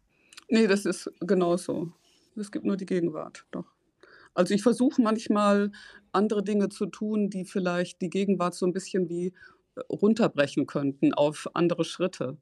[0.49, 1.93] Nee, das ist genauso.
[2.37, 3.74] Es gibt nur die Gegenwart, doch.
[4.35, 5.71] Also ich versuche manchmal
[6.13, 9.29] andere Dinge zu tun, die vielleicht die Gegenwart so ein bisschen wie
[9.77, 12.37] äh, runterbrechen könnten auf andere Schritte.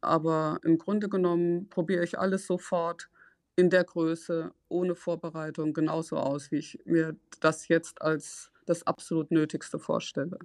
[0.00, 3.08] Aber im Grunde genommen probiere ich alles sofort
[3.56, 9.30] in der Größe, ohne Vorbereitung, genauso aus, wie ich mir das jetzt als das absolut
[9.30, 10.38] Nötigste vorstelle.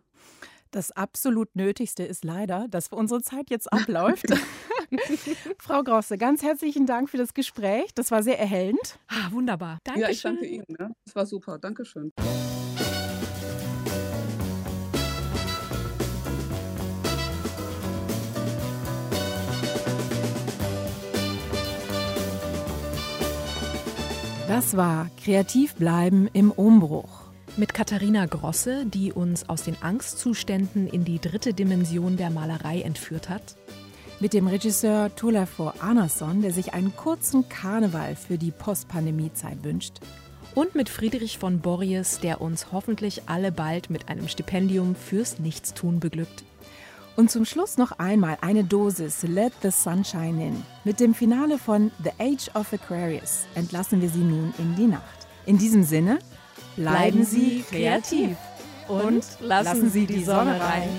[0.71, 4.27] Das absolut Nötigste ist leider, dass unsere Zeit jetzt abläuft.
[5.57, 7.93] Frau Grosse, ganz herzlichen Dank für das Gespräch.
[7.95, 8.99] Das war sehr erhellend.
[9.07, 9.79] Ah, wunderbar.
[9.83, 10.01] Dankeschön.
[10.01, 10.65] Ja, ich danke Ihnen.
[10.67, 10.93] Ne?
[11.05, 11.57] Das war super.
[11.59, 12.11] Dankeschön.
[24.47, 27.21] Das war Kreativ bleiben im Umbruch.
[27.55, 33.29] Mit Katharina Grosse, die uns aus den Angstzuständen in die dritte Dimension der Malerei entführt
[33.29, 33.55] hat.
[34.21, 39.95] Mit dem Regisseur Tolafur Arnason, der sich einen kurzen Karneval für die Postpandemie-Zeit wünscht.
[40.53, 45.99] Und mit Friedrich von Borries, der uns hoffentlich alle bald mit einem Stipendium fürs Nichtstun
[45.99, 46.43] beglückt.
[47.15, 50.63] Und zum Schluss noch einmal eine Dosis Let the Sunshine In.
[50.83, 55.27] Mit dem Finale von The Age of Aquarius entlassen wir Sie nun in die Nacht.
[55.47, 56.19] In diesem Sinne,
[56.75, 58.37] bleiben Sie kreativ
[58.87, 60.89] und lassen Sie die Sonne rein.